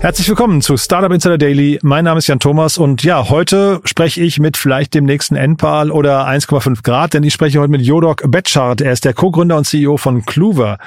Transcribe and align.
Herzlich 0.00 0.28
willkommen 0.28 0.60
zu 0.60 0.76
Startup 0.76 1.10
Insider 1.10 1.38
Daily. 1.38 1.78
Mein 1.82 2.04
Name 2.04 2.18
ist 2.18 2.26
Jan 2.26 2.40
Thomas 2.40 2.78
und 2.78 3.02
ja, 3.04 3.28
heute 3.28 3.80
spreche 3.84 4.22
ich 4.22 4.38
mit 4.38 4.56
vielleicht 4.56 4.94
dem 4.94 5.04
nächsten 5.04 5.36
Endpal 5.36 5.90
oder 5.90 6.26
1,5 6.26 6.82
Grad, 6.82 7.14
denn 7.14 7.22
ich 7.22 7.32
spreche 7.32 7.60
heute 7.60 7.70
mit 7.70 7.82
Jodok 7.82 8.22
Betschart. 8.30 8.80
Er 8.80 8.92
ist 8.92 9.04
der 9.04 9.14
Co-Gründer 9.14 9.56
und 9.56 9.64
CEO 9.64 9.96
von 9.96 10.24
Clover. 10.24 10.78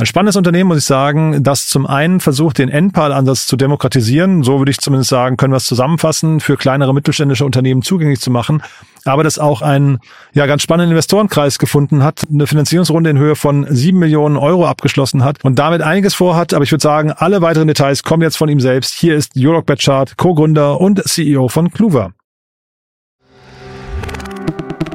Ein 0.00 0.06
spannendes 0.06 0.36
Unternehmen, 0.36 0.68
muss 0.68 0.78
ich 0.78 0.84
sagen, 0.86 1.42
das 1.42 1.66
zum 1.66 1.86
einen 1.86 2.20
versucht, 2.20 2.56
den 2.56 2.70
NPAL-Ansatz 2.70 3.44
zu 3.46 3.58
demokratisieren. 3.58 4.42
So 4.42 4.58
würde 4.58 4.70
ich 4.70 4.78
zumindest 4.78 5.10
sagen, 5.10 5.36
können 5.36 5.52
wir 5.52 5.58
es 5.58 5.66
zusammenfassen, 5.66 6.40
für 6.40 6.56
kleinere 6.56 6.94
mittelständische 6.94 7.44
Unternehmen 7.44 7.82
zugänglich 7.82 8.18
zu 8.18 8.30
machen. 8.30 8.62
Aber 9.04 9.24
das 9.24 9.38
auch 9.38 9.60
einen 9.60 9.98
ja, 10.32 10.46
ganz 10.46 10.62
spannenden 10.62 10.92
Investorenkreis 10.92 11.58
gefunden 11.58 12.02
hat, 12.02 12.22
eine 12.32 12.46
Finanzierungsrunde 12.46 13.10
in 13.10 13.18
Höhe 13.18 13.36
von 13.36 13.66
sieben 13.68 13.98
Millionen 13.98 14.38
Euro 14.38 14.66
abgeschlossen 14.66 15.22
hat 15.22 15.44
und 15.44 15.58
damit 15.58 15.82
einiges 15.82 16.14
vorhat. 16.14 16.54
Aber 16.54 16.64
ich 16.64 16.72
würde 16.72 16.80
sagen, 16.80 17.12
alle 17.12 17.42
weiteren 17.42 17.68
Details 17.68 18.02
kommen 18.02 18.22
jetzt 18.22 18.38
von 18.38 18.48
ihm 18.48 18.60
selbst. 18.60 18.94
Hier 18.94 19.16
ist 19.16 19.36
Jörg 19.36 19.66
Betschart, 19.66 20.16
Co-Gründer 20.16 20.80
und 20.80 21.06
CEO 21.06 21.48
von 21.48 21.70
Clover. 21.72 22.12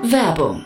Werbung. 0.01 0.65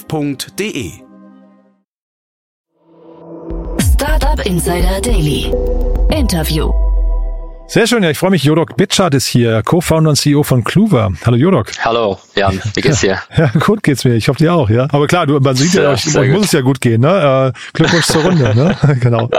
startup.de. 0.00 1.02
Startup 3.78 4.46
Insider 4.46 5.00
Daily. 5.00 5.52
Interview. 6.10 6.89
Sehr 7.72 7.86
schön, 7.86 8.02
ja, 8.02 8.10
ich 8.10 8.18
freue 8.18 8.30
mich. 8.30 8.42
Jodok 8.42 8.76
Bitschart 8.76 9.14
ist 9.14 9.28
hier, 9.28 9.62
Co-Founder 9.62 10.10
und 10.10 10.16
CEO 10.16 10.42
von 10.42 10.64
Clover. 10.64 11.12
Hallo 11.24 11.36
Jodok. 11.36 11.68
Hallo, 11.84 12.18
Jan, 12.34 12.60
wie 12.74 12.80
geht's 12.80 13.02
dir? 13.02 13.20
Ja, 13.36 13.46
gut 13.60 13.84
geht's 13.84 14.04
mir. 14.04 14.14
Ich 14.14 14.28
hoffe 14.28 14.38
dir 14.38 14.54
auch, 14.54 14.68
ja. 14.68 14.88
Aber 14.90 15.06
klar, 15.06 15.24
du, 15.28 15.38
man 15.38 15.54
sieht 15.54 15.74
ja, 15.74 15.82
ja 15.82 15.90
euch, 15.90 16.16
euch 16.16 16.32
muss 16.32 16.46
es 16.46 16.52
ja 16.52 16.62
gut 16.62 16.80
gehen, 16.80 17.00
ne? 17.00 17.52
Äh, 17.54 17.58
Glückwunsch 17.72 18.06
zur 18.06 18.24
Runde, 18.24 18.56
ne? 18.56 18.76
genau. 19.00 19.30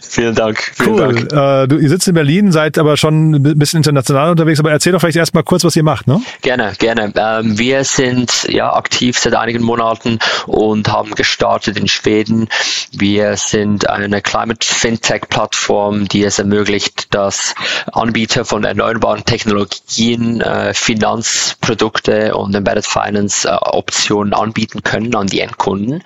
vielen 0.00 0.34
Dank. 0.34 0.62
Vielen 0.62 0.94
cool. 0.94 1.26
Dank. 1.26 1.64
Äh, 1.64 1.68
du, 1.68 1.76
ihr 1.76 1.90
sitzt 1.90 2.08
in 2.08 2.14
Berlin, 2.14 2.52
seid 2.52 2.78
aber 2.78 2.96
schon 2.96 3.32
ein 3.34 3.58
bisschen 3.58 3.76
international 3.76 4.30
unterwegs, 4.30 4.58
aber 4.58 4.70
erzähl 4.70 4.92
doch 4.92 5.00
vielleicht 5.00 5.18
erstmal 5.18 5.42
kurz, 5.42 5.62
was 5.62 5.76
ihr 5.76 5.82
macht, 5.82 6.06
ne? 6.06 6.22
Gerne, 6.40 6.72
gerne. 6.78 7.12
Ähm, 7.14 7.58
wir 7.58 7.84
sind 7.84 8.44
ja 8.48 8.72
aktiv 8.72 9.18
seit 9.18 9.34
einigen 9.34 9.62
Monaten 9.62 10.20
und 10.46 10.88
haben 10.88 11.14
gestartet 11.14 11.78
in 11.78 11.86
Schweden. 11.86 12.48
Wir 12.92 13.36
sind 13.36 13.90
eine 13.90 14.22
Climate 14.22 14.66
Fintech 14.66 15.28
Plattform, 15.28 16.08
die 16.08 16.24
es 16.24 16.38
ermöglicht, 16.38 17.14
dass 17.14 17.41
Anbieter 17.92 18.44
von 18.44 18.64
erneuerbaren 18.64 19.24
Technologien 19.24 20.40
äh, 20.40 20.74
Finanzprodukte 20.74 22.34
und 22.34 22.54
Embedded 22.54 22.86
Finance 22.86 23.48
äh, 23.48 23.52
Optionen 23.52 24.34
anbieten 24.34 24.82
können 24.82 25.14
an 25.14 25.26
die 25.26 25.40
Endkunden. 25.40 26.02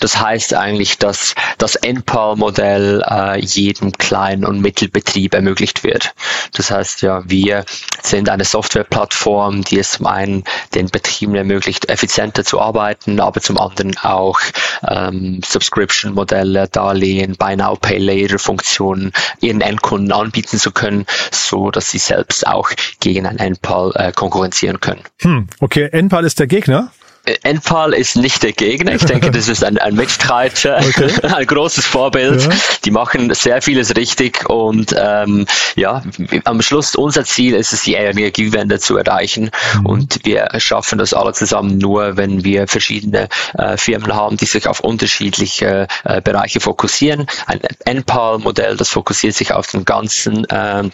Das 0.00 0.20
heißt 0.20 0.54
eigentlich, 0.54 0.98
dass 0.98 1.34
das 1.58 1.76
NPAL-Modell 1.76 3.02
äh, 3.06 3.40
jedem 3.40 3.92
kleinen 3.92 4.44
und 4.44 4.60
Mittelbetrieb 4.60 5.34
ermöglicht 5.34 5.84
wird. 5.84 6.14
Das 6.52 6.70
heißt 6.70 7.02
ja, 7.02 7.22
wir 7.26 7.64
sind 8.02 8.28
eine 8.28 8.44
Softwareplattform, 8.44 9.62
die 9.62 9.78
es 9.78 9.92
zum 9.92 10.06
einen 10.06 10.44
den 10.74 10.88
Betrieben 10.88 11.34
ermöglicht, 11.34 11.88
effizienter 11.88 12.44
zu 12.44 12.60
arbeiten, 12.60 13.20
aber 13.20 13.40
zum 13.40 13.58
anderen 13.58 13.96
auch 13.98 14.40
ähm, 14.86 15.40
Subscription-Modelle, 15.44 16.68
Darlehen, 16.68 17.36
Buy 17.36 17.56
Now 17.56 17.76
Pay 17.76 17.98
Later 17.98 18.38
Funktionen 18.38 19.12
ihren 19.40 19.60
Endkunden 19.60 20.12
anbieten 20.12 20.58
zu 20.58 20.70
können, 20.76 21.06
so 21.32 21.72
dass 21.72 21.90
sie 21.90 21.98
selbst 21.98 22.46
auch 22.46 22.70
gegen 23.00 23.26
ein 23.26 23.38
NPAL 23.38 23.92
äh, 23.96 24.12
konkurrenzieren 24.12 24.78
können. 24.78 25.02
Hm, 25.22 25.48
okay, 25.58 25.88
NPAL 25.90 26.24
ist 26.24 26.38
der 26.38 26.46
Gegner? 26.46 26.92
Enpal 27.42 27.92
ist 27.92 28.16
nicht 28.16 28.42
der 28.42 28.52
Gegner. 28.52 28.94
Ich 28.94 29.04
denke, 29.04 29.30
das 29.30 29.48
ist 29.48 29.64
ein, 29.64 29.78
ein 29.78 29.94
Mitstreiter, 29.94 30.78
okay. 30.78 31.10
ein 31.22 31.46
großes 31.46 31.84
Vorbild. 31.84 32.42
Ja. 32.42 32.50
Die 32.84 32.90
machen 32.90 33.34
sehr 33.34 33.60
vieles 33.62 33.96
richtig 33.96 34.48
und 34.48 34.94
ähm, 34.96 35.46
ja, 35.74 36.02
am 36.44 36.62
Schluss 36.62 36.94
unser 36.94 37.24
Ziel 37.24 37.54
ist 37.54 37.72
es, 37.72 37.82
die 37.82 37.94
Energiewende 37.94 38.78
zu 38.78 38.96
erreichen 38.96 39.50
mhm. 39.78 39.86
und 39.86 40.20
wir 40.24 40.48
schaffen 40.58 40.98
das 40.98 41.14
alle 41.14 41.32
zusammen 41.32 41.78
nur, 41.78 42.16
wenn 42.16 42.44
wir 42.44 42.68
verschiedene 42.68 43.28
äh, 43.58 43.76
Firmen 43.76 44.14
haben, 44.14 44.36
die 44.36 44.46
sich 44.46 44.68
auf 44.68 44.80
unterschiedliche 44.80 45.88
äh, 46.04 46.20
Bereiche 46.20 46.60
fokussieren. 46.60 47.26
Ein 47.46 47.60
Enpal-Modell, 47.84 48.76
das 48.76 48.90
fokussiert 48.90 49.34
sich 49.34 49.52
auf 49.52 49.66
den 49.66 49.84
ganzen 49.84 50.44
äh, 50.44 50.84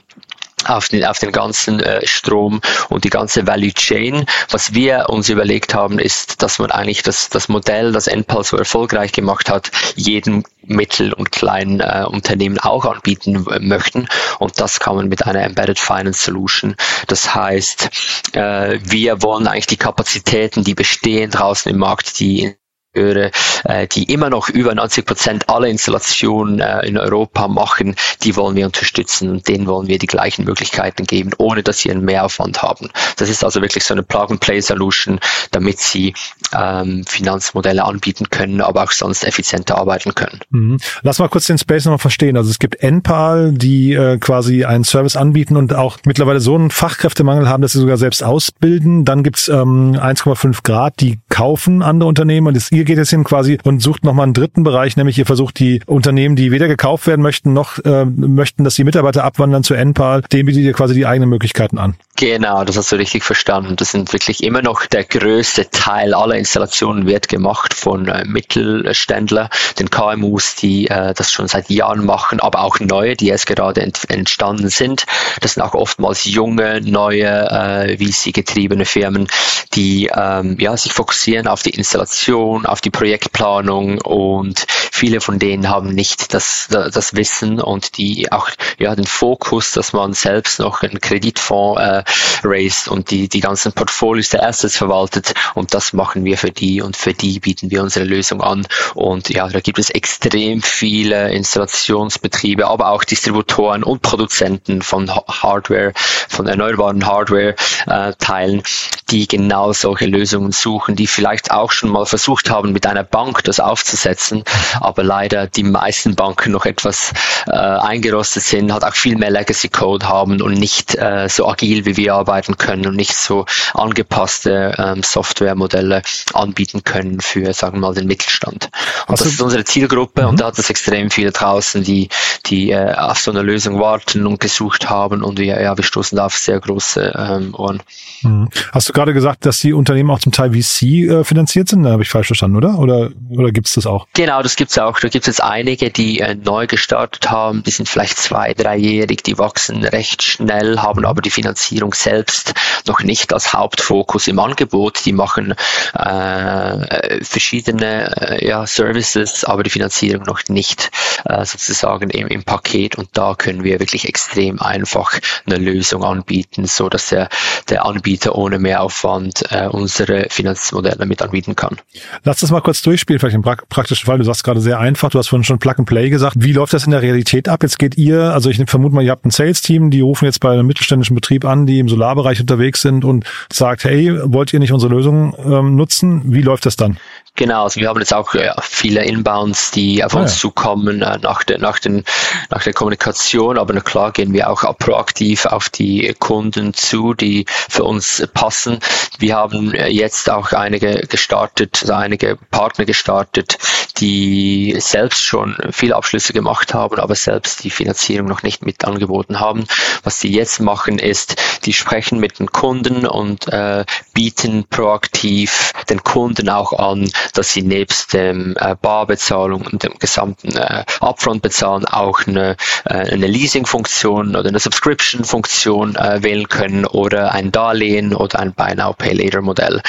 auf 0.67 0.89
den, 0.89 1.05
auf 1.05 1.19
den 1.19 1.33
ganzen 1.33 1.81
äh, 1.81 2.06
Strom 2.06 2.61
und 2.89 3.05
die 3.05 3.11
ganze 3.11 3.47
Value 3.47 3.73
Chain. 3.73 4.27
Was 4.50 4.75
wir 4.75 5.06
uns 5.09 5.28
überlegt 5.28 5.75
haben, 5.75 5.99
ist, 5.99 6.43
dass 6.43 6.59
man 6.59 6.71
eigentlich 6.71 7.03
das, 7.03 7.28
das 7.28 7.49
Modell, 7.49 7.93
das 7.93 8.06
NPAL 8.06 8.45
so 8.45 8.56
erfolgreich 8.56 9.12
gemacht 9.12 9.51
hat, 9.51 9.71
jedem 9.97 10.45
mittel- 10.65 11.12
und 11.12 11.33
kleinen 11.33 11.81
äh, 11.81 12.05
Unternehmen 12.09 12.59
auch 12.59 12.84
anbieten 12.84 13.45
möchten. 13.61 14.09
Und 14.39 14.61
das 14.61 14.81
kann 14.81 14.97
man 14.97 15.09
mit 15.09 15.27
einer 15.27 15.43
Embedded 15.43 15.78
Finance 15.78 16.25
Solution. 16.25 16.77
Das 17.09 17.34
heißt, 17.34 17.91
äh, 18.34 18.78
wir 18.83 19.22
wollen 19.22 19.47
eigentlich 19.47 19.67
die 19.67 19.77
Kapazitäten, 19.77 20.65
die 20.65 20.75
bestehen 20.75 21.31
draußen 21.31 21.71
im 21.71 21.78
Markt, 21.78 22.21
die 22.21 22.56
höre, 22.94 23.30
äh, 23.64 23.86
die 23.86 24.04
immer 24.04 24.30
noch 24.30 24.48
über 24.48 24.75
90 24.75 25.06
Prozent 25.06 25.48
aller 25.48 25.69
Installationen 25.69 26.60
äh, 26.60 26.86
in 26.86 26.98
Europa 26.98 27.48
machen, 27.48 27.94
die 28.22 28.36
wollen 28.36 28.56
wir 28.56 28.66
unterstützen 28.66 29.30
und 29.30 29.48
denen 29.48 29.66
wollen 29.66 29.88
wir 29.88 29.98
die 29.98 30.06
gleichen 30.06 30.44
Möglichkeiten 30.44 31.04
geben, 31.04 31.30
ohne 31.38 31.62
dass 31.62 31.78
sie 31.78 31.91
einen 31.91 32.04
Mehraufwand 32.04 32.62
haben. 32.62 32.91
Das 33.16 33.28
ist 33.28 33.44
also 33.44 33.60
wirklich 33.60 33.84
so 33.84 33.94
eine 33.94 34.03
Plug-and-Play-Solution, 34.03 35.20
damit 35.50 35.80
sie 35.80 36.14
ähm, 36.56 37.04
Finanzmodelle 37.06 37.84
anbieten 37.84 38.28
können, 38.30 38.60
aber 38.60 38.84
auch 38.84 38.92
sonst 38.92 39.24
effizienter 39.24 39.78
arbeiten 39.78 40.14
können. 40.14 40.41
Mhm. 40.50 40.78
Lass 41.03 41.19
mal 41.19 41.28
kurz 41.28 41.47
den 41.47 41.59
Space 41.59 41.84
nochmal 41.84 41.98
verstehen. 41.98 42.36
Also 42.36 42.50
es 42.50 42.59
gibt 42.59 42.82
NPAL, 42.82 43.53
die 43.53 43.92
äh, 43.94 44.19
quasi 44.19 44.64
einen 44.64 44.84
Service 44.84 45.16
anbieten 45.16 45.56
und 45.56 45.74
auch 45.74 45.98
mittlerweile 46.04 46.41
so 46.41 46.54
einen 46.54 46.70
Fachkräftemangel 46.70 47.48
haben, 47.48 47.62
dass 47.62 47.72
sie 47.72 47.80
sogar 47.80 47.97
selbst 47.97 48.22
ausbilden. 48.22 49.04
Dann 49.04 49.22
gibt's 49.22 49.48
ähm, 49.48 49.97
1,5 49.97 50.62
Grad, 50.62 51.00
die 51.00 51.20
kaufen 51.28 51.82
andere 51.82 52.09
Unternehmen 52.09 52.48
und 52.48 52.56
das 52.56 52.70
ihr 52.82 52.84
geht 52.84 52.98
jetzt 52.98 53.10
hin 53.10 53.25
quasi 53.25 53.59
und 53.62 53.81
sucht 53.81 54.04
nochmal 54.04 54.25
einen 54.25 54.34
dritten 54.34 54.65
Bereich, 54.65 54.97
nämlich 54.97 55.19
ihr 55.19 55.26
versucht 55.26 55.59
die 55.59 55.81
Unternehmen, 55.87 56.37
die 56.37 56.50
weder 56.50 56.69
gekauft 56.69 57.06
werden 57.06 57.22
möchten, 57.22 57.53
noch 57.53 57.78
äh, 57.84 58.04
möchten, 58.04 58.65
dass 58.65 58.75
die 58.75 58.84
Mitarbeiter 58.84 59.25
abwandern 59.25 59.62
zu 59.62 59.75
NPAL, 59.75 60.22
dem 60.32 60.47
bietet 60.47 60.62
ihr 60.62 60.72
quasi 60.72 60.94
die 60.94 61.06
eigenen 61.06 61.31
Möglichkeiten 61.31 61.78
an. 61.78 61.94
Genau, 62.22 62.62
das 62.62 62.77
hast 62.77 62.93
du 62.93 62.94
richtig 62.94 63.25
verstanden. 63.25 63.75
Das 63.75 63.91
sind 63.91 64.12
wirklich 64.12 64.45
immer 64.45 64.63
noch 64.63 64.86
der 64.86 65.03
größte 65.03 65.71
Teil 65.71 66.15
aller 66.15 66.36
Installationen 66.36 67.04
wird 67.04 67.27
gemacht 67.27 67.74
von 67.74 68.07
äh, 68.07 68.24
Mittelständler, 68.24 69.51
den 69.80 69.91
KMUs, 69.91 70.54
die 70.54 70.86
äh, 70.86 71.15
das 71.15 71.33
schon 71.33 71.48
seit 71.48 71.69
Jahren 71.69 72.07
machen, 72.07 72.39
aber 72.39 72.60
auch 72.60 72.78
neue, 72.78 73.16
die 73.16 73.27
jetzt 73.27 73.47
gerade 73.47 73.80
ent 73.80 74.09
entstanden 74.09 74.69
sind. 74.69 75.04
Das 75.41 75.54
sind 75.54 75.65
auch 75.65 75.74
oftmals 75.74 76.24
junge, 76.24 76.80
neue, 76.80 77.27
äh, 77.27 77.98
VC-getriebene 77.98 78.84
Firmen, 78.84 79.27
die 79.74 80.09
ähm, 80.15 80.59
ja, 80.60 80.77
sich 80.77 80.92
fokussieren 80.92 81.48
auf 81.48 81.65
die 81.65 81.71
Installation, 81.71 82.66
auf 82.66 82.80
die 82.80 82.91
Projektplanung 82.91 84.01
und 84.01 84.65
viele 84.94 85.21
von 85.22 85.39
denen 85.39 85.71
haben 85.71 85.89
nicht 85.89 86.34
das, 86.34 86.68
das 86.68 87.16
Wissen 87.16 87.60
und 87.60 87.97
die 87.97 88.30
auch 88.30 88.50
ja 88.78 88.94
den 88.94 89.06
Fokus, 89.06 89.72
dass 89.72 89.94
man 89.94 90.12
selbst 90.12 90.60
noch 90.60 90.83
einen 90.83 91.00
Kreditfonds 91.00 91.80
äh, 91.80 92.04
raised 92.44 92.89
und 92.89 93.10
die, 93.10 93.28
die 93.28 93.41
ganzen 93.41 93.72
Portfolios 93.72 94.28
der 94.28 94.47
Assets 94.47 94.77
verwaltet. 94.77 95.33
Und 95.54 95.72
das 95.72 95.94
machen 95.94 96.24
wir 96.24 96.36
für 96.36 96.50
die 96.50 96.83
und 96.83 96.97
für 96.97 97.15
die 97.15 97.41
bieten 97.41 97.71
wir 97.71 97.83
unsere 97.83 98.04
Lösung 98.04 98.42
an. 98.42 98.66
Und 98.94 99.30
ja, 99.30 99.48
da 99.48 99.60
gibt 99.60 99.78
es 99.78 99.89
extrem 99.89 100.60
viele 100.62 101.33
Installationsbetriebe, 101.33 102.66
aber 102.68 102.91
auch 102.91 103.03
Distributoren 103.04 103.83
und 103.84 104.03
Produzenten 104.03 104.83
von 104.83 105.10
Hardware, 105.10 105.95
von 106.28 106.47
erneuerbaren 106.47 107.06
Hardware-Teilen, 107.06 108.59
äh, 108.60 108.62
die 109.10 109.27
genau 109.27 109.72
solche 109.72 110.06
Lösungen 110.06 110.53
suchen, 110.53 110.97
die 110.97 111.06
vielleicht 111.06 111.50
auch 111.50 111.72
schon 111.72 111.91
mal 111.91 112.04
versucht 112.06 112.50
haben, 112.50 112.72
mit 112.72 112.86
einer 112.86 113.04
Bank 113.04 113.45
das 113.45 113.59
aufzusetzen, 113.59 114.45
aber 114.83 115.03
leider 115.03 115.47
die 115.47 115.63
meisten 115.63 116.15
Banken 116.15 116.53
noch 116.53 116.67
etwas 116.67 117.13
äh, 117.47 117.53
eingerostet 117.53 118.43
sind, 118.43 118.73
hat 118.73 118.84
auch 118.84 118.95
viel 118.95 119.17
mehr 119.17 119.31
Legacy 119.31 119.69
Code 119.69 120.09
haben 120.09 120.41
und 120.41 120.55
nicht 120.55 120.95
äh, 120.97 121.29
so 121.29 121.49
agil 121.49 121.84
wie 121.84 121.97
wir 121.97 122.15
arbeiten 122.15 122.57
können 122.57 122.87
und 122.87 122.97
nicht 122.97 123.15
so 123.15 123.47
angepasste 123.75 124.75
ähm, 124.79 125.03
Softwaremodelle 125.03 126.03
anbieten 126.34 126.84
können 126.84 127.21
für, 127.21 127.53
sagen 127.53 127.77
wir 127.77 127.81
mal, 127.81 127.95
den 127.95 128.07
Mittelstand. 128.07 128.71
Und 129.07 129.13
also, 129.13 129.25
das 129.25 129.34
ist 129.34 129.43
unsere 129.43 129.65
Zielgruppe 129.65 130.23
mhm. 130.23 130.29
und 130.29 130.41
da 130.41 130.47
hat 130.47 130.59
es 130.59 130.71
extrem 130.71 131.11
viele 131.11 131.33
draußen, 131.33 131.83
die, 131.83 132.09
die 132.47 132.71
äh, 132.71 132.95
auf 132.95 133.19
so 133.19 133.31
eine 133.31 133.43
Lösung 133.43 133.79
warten 133.81 134.27
und 134.27 134.41
gesucht 134.41 134.91
haben 134.91 135.23
und 135.23 135.39
wir, 135.39 135.61
ja, 135.61 135.77
wir 135.77 135.84
stoßen 135.84 136.17
da 136.17 136.27
auf 136.27 136.34
sehr 136.34 136.61
große 136.61 137.13
ähm, 137.17 137.55
Ohren. 137.55 137.83
Mhm. 138.23 138.49
Hast 138.73 138.89
du 138.89 138.93
gerade 138.93 139.15
gesagt, 139.15 139.47
dass 139.47 139.61
die 139.61 139.73
Unternehmen 139.73 140.11
auch 140.11 140.21
zum 140.21 140.33
Teil 140.33 140.53
VC 140.53 140.83
äh, 140.83 141.25
finanziert 141.25 141.69
sind? 141.69 141.83
Da 141.84 141.91
habe 141.91 142.03
ich 142.03 142.09
falsch 142.09 142.29
verstanden, 142.29 142.57
oder? 142.57 142.79
Oder, 142.79 143.11
oder 143.31 143.53
gibt 143.53 143.69
es 143.69 143.75
das 143.75 143.87
auch? 143.87 144.07
Genau, 144.15 144.43
das 144.43 144.57
gibt 144.57 144.71
es 144.72 144.78
auch. 144.78 144.98
Da 144.98 145.09
gibt 145.09 145.22
es 145.22 145.27
jetzt 145.27 145.42
einige, 145.42 145.91
die 145.91 146.21
äh, 146.21 146.34
neu 146.34 146.66
gestartet 146.66 147.30
haben. 147.30 147.63
Die 147.63 147.71
sind 147.71 147.89
vielleicht 147.89 148.19
zwei, 148.19 148.54
dreijährig, 148.54 149.22
die 149.22 149.39
wachsen 149.39 149.84
recht 149.84 150.22
schnell, 150.22 150.78
haben 150.78 151.04
aber 151.04 151.22
die 151.22 151.30
Finanzierung 151.30 151.95
selbst 151.95 152.54
noch 152.86 153.01
nicht 153.01 153.33
als 153.33 153.53
Hauptfokus 153.53 154.27
im 154.28 154.39
Angebot. 154.39 155.04
Die 155.04 155.13
machen 155.13 155.54
äh, 155.95 157.24
verschiedene 157.24 158.41
äh, 158.41 158.47
ja, 158.47 158.66
Services, 158.66 159.45
aber 159.45 159.63
die 159.63 159.71
Finanzierung 159.71 160.24
noch 160.24 160.42
nicht 160.48 160.91
äh, 161.24 161.45
sozusagen 161.45 162.10
im, 162.10 162.27
im 162.28 162.42
Paket. 162.42 162.97
Und 162.97 163.10
da 163.13 163.34
können 163.34 163.65
wir 163.65 163.78
wirklich 163.78 164.09
extrem 164.09 164.60
einfach 164.60 165.13
eine 165.47 165.57
Lösung 165.57 166.04
anbieten, 166.04 166.66
so 166.66 166.89
dass 166.89 167.10
der, 167.10 167.28
der 167.69 167.84
Anbieter 167.84 168.34
ohne 168.34 168.59
Mehraufwand 168.59 169.45
äh, 169.51 169.69
unsere 169.69 170.27
Finanzmodelle 170.30 171.07
mit 171.07 171.22
anbieten 171.22 171.57
kann. 171.57 171.77
Lass 172.24 172.41
das 172.41 172.51
mal 172.51 172.63
kurz 172.63 172.83
durchspielen, 172.83 173.21
vielleicht 173.21 173.36
im 173.36 173.42
praktischen 173.42 174.07
Fall. 174.07 174.19
Du 174.19 174.24
sagst 174.24 174.45
gerade 174.45 174.61
sehr 174.62 174.80
einfach, 174.80 175.10
du 175.10 175.18
hast 175.18 175.28
vorhin 175.28 175.44
schon 175.44 175.59
Plug 175.59 175.74
and 175.78 175.88
Play 175.88 176.10
gesagt. 176.10 176.36
Wie 176.38 176.53
läuft 176.53 176.72
das 176.72 176.84
in 176.84 176.91
der 176.92 177.03
Realität 177.03 177.48
ab? 177.48 177.62
Jetzt 177.62 177.78
geht 177.78 177.97
ihr, 177.98 178.32
also 178.32 178.50
ich 178.50 178.62
vermute 178.66 178.94
mal, 178.94 179.04
ihr 179.04 179.10
habt 179.10 179.26
ein 179.26 179.30
Sales-Team, 179.30 179.91
die 179.91 180.00
rufen 180.00 180.24
jetzt 180.24 180.41
bei 180.41 180.53
einem 180.53 180.66
mittelständischen 180.66 181.14
Betrieb 181.14 181.44
an, 181.44 181.66
die 181.66 181.78
im 181.78 181.88
Solarbereich 181.88 182.41
unterwegs 182.41 182.82
sind 182.82 183.04
und 183.04 183.24
sagt, 183.53 183.84
hey, 183.84 184.18
wollt 184.24 184.53
ihr 184.53 184.60
nicht 184.60 184.72
unsere 184.72 184.92
Lösung 184.92 185.36
ähm, 185.44 185.76
nutzen? 185.76 186.22
Wie 186.26 186.42
läuft 186.42 186.66
das 186.66 186.76
dann? 186.76 186.98
Genau, 187.34 187.64
also 187.64 187.80
wir 187.80 187.88
haben 187.88 187.98
jetzt 187.98 188.12
auch 188.12 188.34
ja, 188.34 188.54
viele 188.60 189.04
Inbounds, 189.04 189.70
die 189.70 190.04
auf 190.04 190.14
ah, 190.14 190.20
uns 190.20 190.34
ja. 190.34 190.41
zukommen 190.41 191.00
äh, 191.00 191.18
nach, 191.22 191.44
der, 191.44 191.59
nach, 191.59 191.78
den, 191.78 192.04
nach 192.50 192.62
der 192.62 192.74
Kommunikation, 192.74 193.56
aber 193.56 193.72
na 193.72 193.80
klar 193.80 194.12
gehen 194.12 194.34
wir 194.34 194.50
auch 194.50 194.62
proaktiv 194.76 195.47
auf 195.47 195.70
die 195.70 196.14
Kunden 196.18 196.74
zu, 196.74 197.14
die 197.14 197.47
für 197.48 197.84
uns 197.84 198.28
passen. 198.34 198.80
Wir 199.18 199.36
haben 199.36 199.72
jetzt 199.74 200.28
auch 200.28 200.53
einige 200.53 201.06
gestartet, 201.09 201.78
also 201.80 201.94
einige 201.94 202.36
Partner 202.50 202.84
gestartet, 202.84 203.56
die 203.98 204.77
selbst 204.78 205.22
schon 205.22 205.56
viele 205.71 205.97
Abschlüsse 205.97 206.33
gemacht 206.33 206.74
haben, 206.74 206.98
aber 206.98 207.15
selbst 207.15 207.65
die 207.65 207.71
Finanzierung 207.71 208.27
noch 208.27 208.42
nicht 208.42 208.65
mit 208.65 208.84
angeboten 208.84 209.41
haben. 209.41 209.65
Was 210.03 210.21
sie 210.21 210.33
jetzt 210.33 210.60
machen, 210.60 210.98
ist, 210.98 211.36
die 211.65 211.72
sprechen 211.72 212.18
mit 212.18 212.39
den 212.39 212.50
Kunden 212.50 213.06
und 213.06 213.48
äh, 213.48 213.84
bieten 214.15 214.65
proaktiv 214.68 215.72
den 215.89 216.03
Kunden 216.03 216.48
auch 216.48 216.72
an, 216.72 217.10
dass 217.34 217.53
sie 217.53 217.62
nebst 217.62 218.12
dem 218.12 218.56
äh, 218.59 218.74
Barbezahlung 218.80 219.62
und 219.62 219.83
dem 219.83 219.98
gesamten 219.98 220.56
äh, 220.56 220.84
Upfront-Bezahlen 221.00 221.84
auch 221.84 222.27
eine, 222.27 222.56
äh, 222.84 223.12
eine 223.12 223.27
Leasing-Funktion 223.27 224.34
oder 224.34 224.48
eine 224.48 224.59
Subscription-Funktion 224.59 225.97
äh, 225.97 226.22
wählen 226.22 226.48
können 226.48 226.86
oder 226.86 227.33
ein 227.33 227.53
Darlehen 227.53 228.15
oder 228.15 228.41
ein 228.41 228.53
Buy 228.53 228.74
Now 228.74 228.95
Pay 228.95 229.12
Later 229.15 229.42
Modell. 229.42 229.83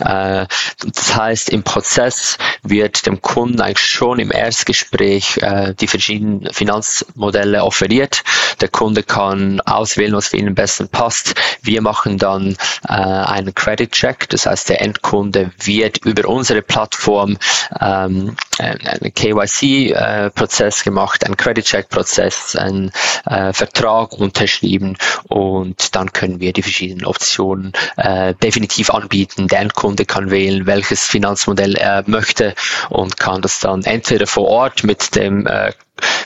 Äh, 0.00 0.46
das 0.84 1.16
heißt, 1.16 1.50
im 1.50 1.62
Prozess 1.62 2.38
wird 2.62 3.06
dem 3.06 3.20
Kunden 3.20 3.41
eigentlich 3.60 3.78
schon 3.78 4.18
im 4.18 4.32
Erstgespräch 4.32 5.38
äh, 5.38 5.74
die 5.74 5.88
verschiedenen 5.88 6.52
Finanzmodelle 6.52 7.62
offeriert. 7.64 8.22
Der 8.60 8.68
Kunde 8.68 9.02
kann 9.02 9.60
auswählen, 9.60 10.14
was 10.14 10.28
für 10.28 10.36
ihn 10.36 10.48
am 10.48 10.54
besten 10.54 10.88
passt. 10.88 11.34
Wir 11.62 11.82
machen 11.82 12.18
dann 12.18 12.56
äh, 12.88 12.92
einen 12.92 13.54
Credit 13.54 13.90
Check, 13.90 14.28
das 14.28 14.46
heißt, 14.46 14.68
der 14.68 14.80
Endkunde 14.82 15.52
wird 15.64 15.98
über 16.04 16.28
unsere 16.28 16.62
Plattform 16.62 17.38
ähm, 17.80 18.36
einen 18.58 19.14
KYC-Prozess 19.14 20.80
äh, 20.80 20.84
gemacht, 20.84 21.24
einen 21.24 21.36
Credit 21.36 21.64
Check-Prozess, 21.64 22.56
einen 22.56 22.92
äh, 23.26 23.52
Vertrag 23.52 24.12
unterschrieben 24.12 24.96
und 25.28 25.94
dann 25.96 26.12
können 26.12 26.40
wir 26.40 26.52
die 26.52 26.62
verschiedenen 26.62 27.06
Optionen 27.06 27.72
äh, 27.96 28.34
definitiv 28.34 28.90
anbieten. 28.90 29.48
Der 29.48 29.60
Endkunde 29.60 30.04
kann 30.04 30.30
wählen, 30.30 30.66
welches 30.66 31.04
Finanzmodell 31.04 31.74
er 31.74 32.04
möchte 32.06 32.54
und 32.90 33.18
kann 33.18 33.31
das 33.40 33.60
dann 33.60 33.84
entweder 33.84 34.26
vor 34.26 34.48
Ort 34.48 34.84
mit 34.84 35.14
dem 35.16 35.46
äh, 35.46 35.72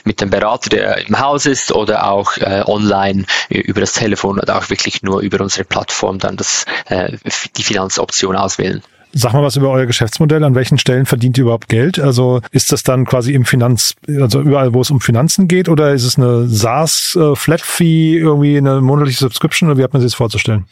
mit 0.03 0.21
dem 0.21 0.29
Berater, 0.29 0.69
der 0.69 1.07
im 1.07 1.19
Haus 1.19 1.45
ist, 1.45 1.71
oder 1.71 2.09
auch 2.09 2.37
äh, 2.37 2.63
online 2.65 3.25
über 3.49 3.81
das 3.81 3.93
Telefon 3.93 4.39
oder 4.39 4.57
auch 4.57 4.69
wirklich 4.69 5.03
nur 5.03 5.19
über 5.21 5.41
unsere 5.41 5.65
Plattform 5.65 6.17
dann 6.19 6.37
das, 6.37 6.65
äh, 6.87 7.17
die 7.55 7.63
Finanzoption 7.63 8.35
auswählen. 8.35 8.81
Sag 9.13 9.33
mal 9.33 9.41
was 9.41 9.55
über 9.55 9.69
euer 9.69 9.85
Geschäftsmodell. 9.85 10.43
An 10.43 10.53
welchen 10.53 10.77
Stellen 10.77 11.05
verdient 11.05 11.37
ihr 11.37 11.43
überhaupt 11.43 11.69
Geld? 11.69 11.97
Also 11.97 12.41
ist 12.51 12.71
das 12.71 12.83
dann 12.83 13.05
quasi 13.05 13.33
im 13.33 13.45
Finanz, 13.45 13.95
also 14.07 14.41
überall, 14.41 14.73
wo 14.73 14.81
es 14.81 14.91
um 14.91 14.99
Finanzen 14.99 15.47
geht, 15.47 15.69
oder 15.69 15.93
ist 15.93 16.03
es 16.03 16.17
eine 16.17 16.47
SaaS 16.47 17.17
äh, 17.19 17.35
Flat 17.35 17.61
Fee, 17.61 18.17
irgendwie 18.17 18.57
eine 18.57 18.81
monatliche 18.81 19.19
Subscription, 19.19 19.69
oder 19.69 19.79
wie 19.79 19.83
hat 19.83 19.93
man 19.93 20.01
sich 20.01 20.11
das 20.11 20.15
vorzustellen? 20.15 20.65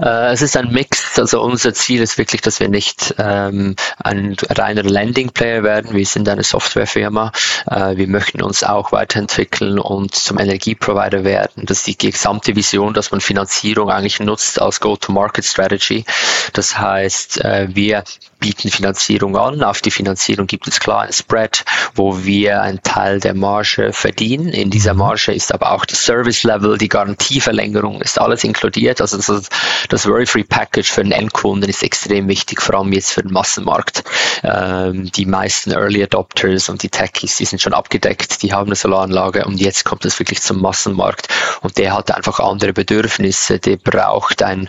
Äh, 0.00 0.32
es 0.32 0.42
ist 0.42 0.56
ein 0.56 0.72
Mix. 0.72 1.07
Also 1.18 1.42
unser 1.42 1.74
Ziel 1.74 2.02
ist 2.02 2.18
wirklich, 2.18 2.40
dass 2.40 2.60
wir 2.60 2.68
nicht 2.68 3.14
ähm, 3.18 3.76
ein 4.02 4.36
reiner 4.48 4.82
Landing 4.82 5.30
Player 5.30 5.62
werden. 5.62 5.94
Wir 5.94 6.06
sind 6.06 6.28
eine 6.28 6.42
Softwarefirma. 6.42 7.32
Äh, 7.66 7.96
wir 7.96 8.08
möchten 8.08 8.42
uns 8.42 8.62
auch 8.64 8.92
weiterentwickeln 8.92 9.78
und 9.78 10.14
zum 10.14 10.38
Energieprovider 10.38 11.24
werden. 11.24 11.64
Das 11.66 11.86
ist 11.86 12.02
die 12.02 12.10
gesamte 12.10 12.56
Vision, 12.56 12.94
dass 12.94 13.10
man 13.10 13.20
Finanzierung 13.20 13.90
eigentlich 13.90 14.20
nutzt 14.20 14.60
als 14.60 14.80
Go-to-Market-Strategy. 14.80 16.04
Das 16.52 16.78
heißt, 16.78 17.44
äh, 17.44 17.68
wir 17.70 18.04
bieten 18.38 18.70
Finanzierung 18.70 19.36
an. 19.36 19.62
Auf 19.62 19.80
die 19.80 19.90
Finanzierung 19.90 20.46
gibt 20.46 20.68
es 20.68 20.80
klar 20.80 21.02
ein 21.02 21.12
Spread, 21.12 21.64
wo 21.94 22.24
wir 22.24 22.62
einen 22.62 22.82
Teil 22.82 23.20
der 23.20 23.34
Marge 23.34 23.92
verdienen. 23.92 24.48
In 24.48 24.70
dieser 24.70 24.94
mhm. 24.94 25.00
Marge 25.00 25.32
ist 25.32 25.52
aber 25.52 25.72
auch 25.72 25.84
das 25.84 26.04
Service 26.04 26.44
Level, 26.44 26.78
die 26.78 26.88
Garantieverlängerung 26.88 28.00
ist 28.00 28.20
alles 28.20 28.44
inkludiert. 28.44 29.00
Also 29.00 29.16
das, 29.16 29.48
das 29.88 30.06
Worry-Free 30.06 30.44
Package 30.44 30.90
für 30.90 31.00
den 31.08 31.12
Endkunden 31.12 31.68
ist 31.68 31.82
extrem 31.82 32.28
wichtig, 32.28 32.60
vor 32.60 32.76
allem 32.76 32.92
jetzt 32.92 33.10
für 33.10 33.22
den 33.22 33.32
Massenmarkt. 33.32 34.04
Ähm, 34.42 35.10
die 35.10 35.26
meisten 35.26 35.72
Early 35.72 36.02
Adopters 36.02 36.68
und 36.68 36.82
die 36.82 36.90
Techies, 36.90 37.36
die 37.36 37.44
sind 37.44 37.60
schon 37.60 37.72
abgedeckt, 37.72 38.42
die 38.42 38.52
haben 38.52 38.66
eine 38.66 38.76
Solaranlage 38.76 39.44
und 39.44 39.58
jetzt 39.60 39.84
kommt 39.84 40.04
es 40.04 40.18
wirklich 40.18 40.42
zum 40.42 40.60
Massenmarkt 40.60 41.28
und 41.62 41.78
der 41.78 41.94
hat 41.94 42.10
einfach 42.10 42.40
andere 42.40 42.72
Bedürfnisse, 42.72 43.58
der 43.58 43.76
braucht 43.76 44.42
ein, 44.42 44.68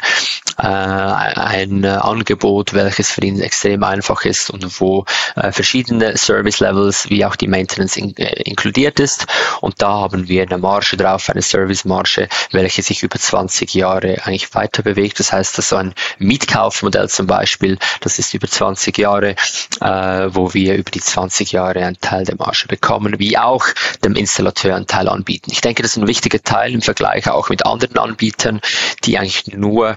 ein 0.60 1.86
Angebot, 1.86 2.74
welches 2.74 3.12
für 3.12 3.22
ihn 3.22 3.40
extrem 3.40 3.84
einfach 3.84 4.26
ist 4.26 4.50
und 4.50 4.80
wo 4.80 5.06
äh, 5.36 5.52
verschiedene 5.52 6.18
Service 6.18 6.60
Levels 6.60 7.10
wie 7.10 7.26
auch 7.26 7.36
die 7.36 7.48
Maintenance 7.48 7.98
in, 7.98 8.16
äh, 8.18 8.42
inkludiert 8.44 9.00
ist. 9.00 9.28
Und 9.62 9.82
da 9.82 9.90
haben 9.90 10.28
wir 10.28 10.44
eine 10.44 10.58
Marge 10.58 10.98
drauf, 10.98 11.30
eine 11.30 11.42
Service 11.42 11.86
Marge, 11.86 12.28
welche 12.52 12.82
sich 12.82 13.04
über 13.04 13.18
20 13.18 13.74
Jahre 13.74 14.26
eigentlich 14.26 14.54
weiter 14.54 14.84
bewegt. 14.84 15.20
Das 15.20 15.32
heißt, 15.32 15.58
dass 15.58 15.70
so 15.70 15.78
ein 15.78 15.94
Mietkaufmodell 16.18 17.10
zum 17.10 17.28
Beispiel, 17.28 17.78
das 18.02 18.20
ist 18.20 18.34
über 18.34 18.48
20 18.48 18.98
Jahre, 18.98 19.36
äh, 19.82 20.28
wo 20.30 20.54
wir 20.54 20.76
über 20.76 20.92
die 20.92 21.02
20 21.02 21.52
Jahre 21.52 21.86
einen 21.86 22.00
Teil 22.00 22.26
der 22.26 22.36
Marge 22.36 22.66
bekommen, 22.68 23.16
wie 23.20 23.38
auch 23.38 23.66
dem 24.04 24.16
Installateur 24.16 24.76
einen 24.76 24.88
Teil 24.88 25.08
anbieten. 25.08 25.52
Ich 25.52 25.62
denke, 25.62 25.84
das 25.84 25.92
ist 25.92 25.98
ein 25.98 26.08
wichtiger 26.08 26.42
Teil 26.42 26.74
im 26.74 26.82
Vergleich 26.82 27.30
auch 27.30 27.50
mit 27.50 27.66
anderen 27.66 27.98
Anbietern, 27.98 28.62
die 29.04 29.18
eigentlich 29.18 29.48
nur 29.48 29.96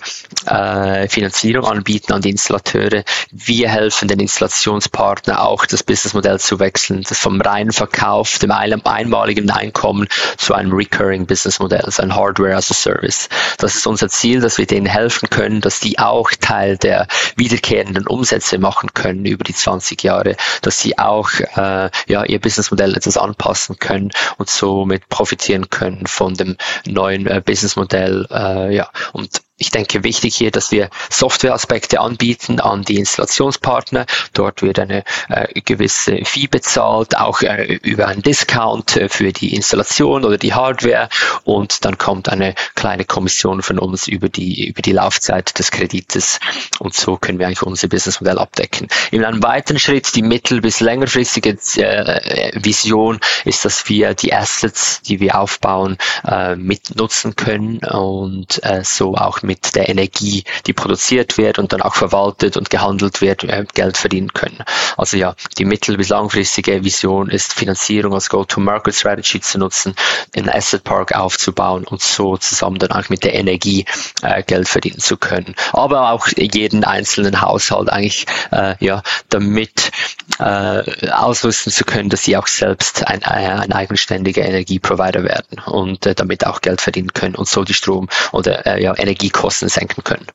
äh, 0.53 1.09
Finanzierung 1.09 1.65
anbieten 1.65 2.13
an 2.13 2.23
die 2.23 2.31
Installateure. 2.31 3.05
Wir 3.31 3.69
helfen 3.69 4.09
den 4.09 4.21
Installationspartner 4.21 5.43
auch 5.43 5.67
das 5.67 5.83
Businessmodell 5.83 6.39
zu 6.41 6.59
wechseln, 6.61 7.05
das 7.09 7.19
vom 7.19 7.41
reinen 7.41 7.73
Verkauf, 7.73 8.39
dem 8.39 8.51
einmaligen 8.51 9.51
Einkommen 9.51 10.09
zu 10.37 10.55
einem 10.55 10.73
Recurring 10.73 11.27
Businessmodell, 11.27 11.83
also 11.83 12.03
ein 12.03 12.15
Hardware 12.15 12.57
as 12.57 12.71
a 12.71 12.75
Service. 12.75 13.29
Das 13.59 13.77
ist 13.77 13.87
unser 13.87 14.09
Ziel, 14.09 14.41
dass 14.41 14.59
wir 14.59 14.67
denen 14.67 14.87
helfen 14.87 15.31
können, 15.31 15.61
dass 15.61 15.81
die 15.81 15.99
auch 15.99 16.31
Teil 16.41 16.77
der 16.77 17.07
wiederkehrenden 17.37 18.07
Umsätze 18.07 18.59
machen 18.59 18.93
können 18.95 19.25
über 19.25 19.45
die 19.45 19.55
20 19.55 20.03
Jahre, 20.03 20.37
dass 20.61 20.81
sie 20.81 20.99
auch 20.99 21.31
äh, 21.57 21.91
ja, 22.07 22.25
ihr 22.25 22.41
Businessmodell 22.41 22.95
etwas 22.97 23.17
anpassen 23.17 23.79
können 23.79 24.11
und 24.39 24.51
somit 24.51 25.09
profitieren 25.09 25.71
können 25.71 26.07
von 26.07 26.35
dem 26.35 26.57
neuen 26.87 27.27
äh, 27.27 27.41
Businessmodell. 27.45 28.27
Äh, 28.31 28.75
ja. 28.75 28.91
Und 29.13 29.43
ich 29.63 29.71
denke, 29.71 30.03
wichtig 30.03 30.35
hier, 30.35 30.51
dass 30.51 30.73
wir 30.73 30.91
Softwareaspekte 31.09 32.01
anbieten 32.01 32.59
an 32.61 32.83
die 32.83 32.97
Installationspartner. 32.97 34.07
Dort 34.35 34.61
wird 34.63 34.79
eine 34.81 35.05
äh, 35.29 35.61
gewisse 35.61 36.25
Fee 36.25 36.49
bezahlt, 36.49 37.17
auch 37.17 37.43
äh, 37.43 37.79
über 37.83 38.09
einen 38.09 38.23
Discount 38.23 38.97
äh, 38.97 39.09
für 39.09 39.33
die 39.33 39.55
Installation 39.55 40.25
oder 40.25 40.37
die 40.37 40.53
Hardware 40.53 41.09
und 41.45 41.85
dann 41.85 41.97
kommt 41.97 42.29
eine 42.29 42.55
kleine 42.75 43.05
Kommission 43.05 43.63
von 43.63 43.79
uns 43.79 44.09
über 44.09 44.29
die, 44.29 44.67
über 44.69 44.83
die 44.83 44.93
Laufzeit 44.93 45.57
des 45.59 45.71
Kredites 45.71 46.41
und 46.81 46.95
so 46.95 47.17
können 47.17 47.39
wir 47.39 47.47
eigentlich 47.47 47.63
unser 47.63 47.87
Businessmodell 47.87 48.39
abdecken. 48.39 48.89
In 49.13 49.25
einem 49.25 49.43
weiteren 49.45 49.79
Schritt, 49.79 50.15
die 50.17 50.23
mittel- 50.23 50.61
bis 50.61 50.81
längerfristige 50.81 51.57
äh, 51.77 52.51
Vision 52.55 53.21
ist, 53.45 53.65
dass 53.65 53.89
wir 53.89 54.15
die 54.15 54.35
Assets, 54.35 55.03
die 55.03 55.21
wir 55.21 55.39
aufbauen, 55.39 55.99
äh, 56.27 56.57
mitnutzen 56.57 57.37
können 57.37 57.79
und 57.79 58.61
äh, 58.65 58.83
so 58.83 59.15
auch 59.15 59.43
mit 59.43 59.52
mit 59.53 59.75
der 59.75 59.91
Energie, 59.91 60.45
die 60.67 60.73
produziert 60.73 61.37
wird 61.37 61.59
und 61.59 61.75
dann 61.75 61.83
auch 61.83 61.95
verwaltet 61.95 62.57
und 62.57 62.71
gehandelt 62.71 63.21
wird, 63.21 63.45
äh, 63.45 63.67
Geld 63.75 63.99
verdienen 63.99 64.33
können. 64.33 64.65
Also 64.97 65.19
ja, 65.19 65.35
die 65.59 65.67
mittel- 65.67 65.99
bis 65.99 66.09
langfristige 66.09 66.85
Vision 66.85 67.29
ist, 67.29 67.53
Finanzierung 67.53 68.15
als 68.15 68.31
Go-to-Market-Strategy 68.31 69.43
zu 69.43 69.59
nutzen, 69.59 69.95
einen 70.35 70.49
Asset 70.49 70.85
Park 70.85 71.15
aufzubauen 71.15 71.85
und 71.85 72.01
so 72.01 72.39
zusammen 72.39 72.79
dann 72.79 72.93
auch 72.93 73.11
mit 73.11 73.25
der 73.25 73.35
Energie 73.35 73.85
äh, 74.23 74.43
Geld 74.43 74.69
verdienen 74.69 75.01
zu 75.01 75.19
können. 75.19 75.55
Aber 75.73 76.13
auch 76.13 76.29
jeden 76.29 76.85
einzelnen 76.85 77.43
Haushalt 77.43 77.91
eigentlich 77.91 78.25
äh, 78.53 78.75
ja 78.81 79.03
damit 79.29 79.91
äh, 80.39 81.11
ausrüsten 81.11 81.73
zu 81.73 81.85
können, 81.85 82.09
dass 82.09 82.25
sie 82.25 82.39
auch 82.39 82.47
selbst 82.47 83.07
ein, 83.07 83.23
ein 83.23 83.73
eigenständiger 83.73 84.45
Energieprovider 84.45 85.25
werden 85.25 85.59
und 85.67 86.07
äh, 86.07 86.15
damit 86.15 86.47
auch 86.47 86.63
Geld 86.63 86.81
verdienen 86.81 87.13
können 87.13 87.35
und 87.35 87.49
so 87.49 87.65
die 87.65 87.75
Strom- 87.75 88.09
oder 88.33 88.67
äh, 88.67 88.83
ja, 88.83 88.97
Energiekosten 88.97 89.42
Kosten 89.43 89.69
senken 89.69 90.05
können. 90.05 90.27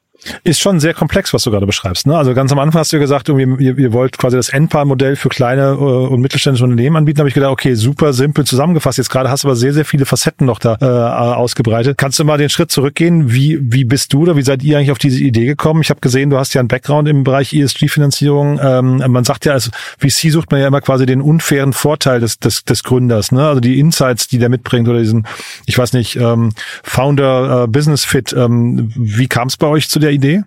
Ist 0.43 0.59
schon 0.59 0.79
sehr 0.79 0.93
komplex, 0.93 1.33
was 1.33 1.43
du 1.43 1.51
gerade 1.51 1.65
beschreibst. 1.65 2.07
Ne? 2.07 2.17
Also 2.17 2.33
ganz 2.33 2.51
am 2.51 2.59
Anfang 2.59 2.79
hast 2.79 2.91
du 2.91 2.99
gesagt, 2.99 3.29
ihr, 3.29 3.37
ihr 3.59 3.93
wollt 3.93 4.17
quasi 4.17 4.35
das 4.35 4.49
Endpaar-Modell 4.49 5.15
für 5.15 5.29
kleine 5.29 5.69
äh, 5.71 5.73
und 5.73 6.21
mittelständische 6.21 6.63
Unternehmen 6.63 6.97
anbieten. 6.97 7.19
habe 7.19 7.29
ich 7.29 7.35
gedacht, 7.35 7.51
okay, 7.51 7.75
super 7.75 8.13
simpel 8.13 8.45
zusammengefasst. 8.45 8.97
Jetzt 8.97 9.09
gerade 9.09 9.29
hast 9.29 9.43
du 9.43 9.47
aber 9.47 9.55
sehr, 9.55 9.73
sehr 9.73 9.85
viele 9.85 10.05
Facetten 10.05 10.45
noch 10.45 10.59
da 10.59 10.77
äh, 10.81 10.85
ausgebreitet. 10.85 11.97
Kannst 11.97 12.19
du 12.19 12.25
mal 12.25 12.37
den 12.37 12.49
Schritt 12.49 12.71
zurückgehen? 12.71 13.31
Wie, 13.31 13.59
wie 13.61 13.85
bist 13.85 14.11
du 14.13 14.23
oder 14.23 14.35
wie 14.35 14.41
seid 14.41 14.63
ihr 14.63 14.77
eigentlich 14.77 14.91
auf 14.91 14.97
diese 14.97 15.23
Idee 15.23 15.45
gekommen? 15.45 15.81
Ich 15.81 15.89
habe 15.89 16.01
gesehen, 16.01 16.29
du 16.29 16.37
hast 16.37 16.53
ja 16.53 16.59
einen 16.59 16.67
Background 16.67 17.07
im 17.07 17.23
Bereich 17.23 17.53
ESG-Finanzierung. 17.53 18.59
Ähm, 18.61 19.03
man 19.07 19.23
sagt 19.23 19.45
ja, 19.45 19.53
als 19.53 19.71
VC 19.99 20.31
sucht 20.31 20.51
man 20.51 20.59
ja 20.59 20.67
immer 20.67 20.81
quasi 20.81 21.05
den 21.05 21.21
unfairen 21.21 21.73
Vorteil 21.73 22.19
des, 22.19 22.39
des, 22.39 22.65
des 22.65 22.83
Gründers. 22.83 23.31
Ne? 23.31 23.47
Also 23.47 23.61
die 23.61 23.79
Insights, 23.79 24.27
die 24.27 24.39
der 24.39 24.49
mitbringt 24.49 24.87
oder 24.87 24.99
diesen, 24.99 25.27
ich 25.65 25.77
weiß 25.77 25.93
nicht, 25.93 26.15
ähm, 26.15 26.51
Founder 26.83 27.63
äh, 27.63 27.67
Business 27.67 28.03
Fit. 28.03 28.33
Ähm, 28.33 28.91
wie 28.95 29.27
kam 29.27 29.47
es 29.47 29.57
bei 29.57 29.67
euch 29.67 29.89
zu 29.89 29.99
der 29.99 30.06
Idee? 30.11 30.43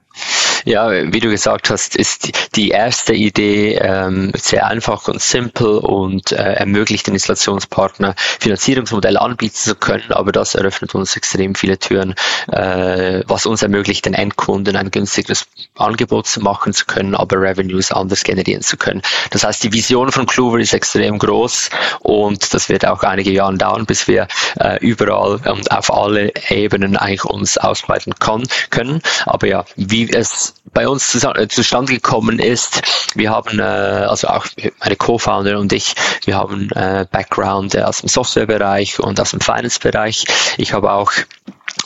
Ja, 0.64 0.90
wie 0.90 1.20
du 1.20 1.30
gesagt 1.30 1.70
hast, 1.70 1.96
ist 1.96 2.56
die 2.56 2.68
erste 2.68 3.14
Idee 3.14 3.76
ähm, 3.76 4.32
sehr 4.36 4.66
einfach 4.66 5.08
und 5.08 5.20
simpel 5.20 5.78
und 5.78 6.32
äh, 6.32 6.54
ermöglicht 6.54 7.06
den 7.06 7.14
Installationspartner 7.14 8.14
Finanzierungsmodelle 8.40 9.20
anbieten 9.20 9.54
zu 9.54 9.74
können, 9.74 10.12
aber 10.12 10.32
das 10.32 10.54
eröffnet 10.54 10.94
uns 10.94 11.16
extrem 11.16 11.54
viele 11.54 11.78
Türen, 11.78 12.14
äh, 12.52 13.22
was 13.26 13.46
uns 13.46 13.62
ermöglicht, 13.62 14.04
den 14.04 14.14
Endkunden 14.14 14.76
ein 14.76 14.90
günstiges 14.90 15.46
Angebot 15.76 16.26
zu 16.26 16.40
machen 16.40 16.72
zu 16.72 16.84
können, 16.84 17.14
aber 17.14 17.40
Revenues 17.40 17.90
anders 17.90 18.22
generieren 18.22 18.62
zu 18.62 18.76
können. 18.76 19.02
Das 19.30 19.44
heißt, 19.44 19.62
die 19.64 19.72
Vision 19.72 20.12
von 20.12 20.26
Clover 20.26 20.58
ist 20.58 20.74
extrem 20.74 21.18
groß 21.18 21.70
und 22.00 22.52
das 22.52 22.68
wird 22.68 22.86
auch 22.86 23.02
einige 23.02 23.30
Jahre 23.30 23.56
dauern, 23.56 23.86
bis 23.86 24.06
wir 24.08 24.28
äh, 24.58 24.78
überall 24.80 25.40
und 25.50 25.70
auf 25.70 25.92
alle 25.92 26.32
Ebenen 26.48 26.96
eigentlich 26.96 27.24
uns 27.24 27.56
ausbreiten 27.56 28.14
kann, 28.18 28.44
können. 28.70 29.00
Aber 29.26 29.46
ja, 29.46 29.64
wie 29.76 30.10
es 30.10 30.50
bei 30.73 30.88
uns 30.88 31.14
äh, 31.23 31.49
zustande 31.49 31.92
gekommen 31.92 32.38
ist, 32.38 32.83
wir 33.14 33.30
haben, 33.30 33.59
äh, 33.59 33.62
also 33.62 34.28
auch 34.28 34.47
meine 34.80 34.97
Co-Founder 34.97 35.59
und 35.59 35.73
ich, 35.73 35.95
wir 36.25 36.37
haben 36.37 36.71
äh, 36.73 37.07
Background 37.11 37.76
aus 37.76 38.00
dem 38.00 38.09
Softwarebereich 38.09 39.00
und 39.00 39.21
aus 39.21 39.30
dem 39.30 39.40
Finance-Bereich. 39.40 40.25
Ich 40.59 40.73
habe 40.73 40.92
auch 40.92 41.12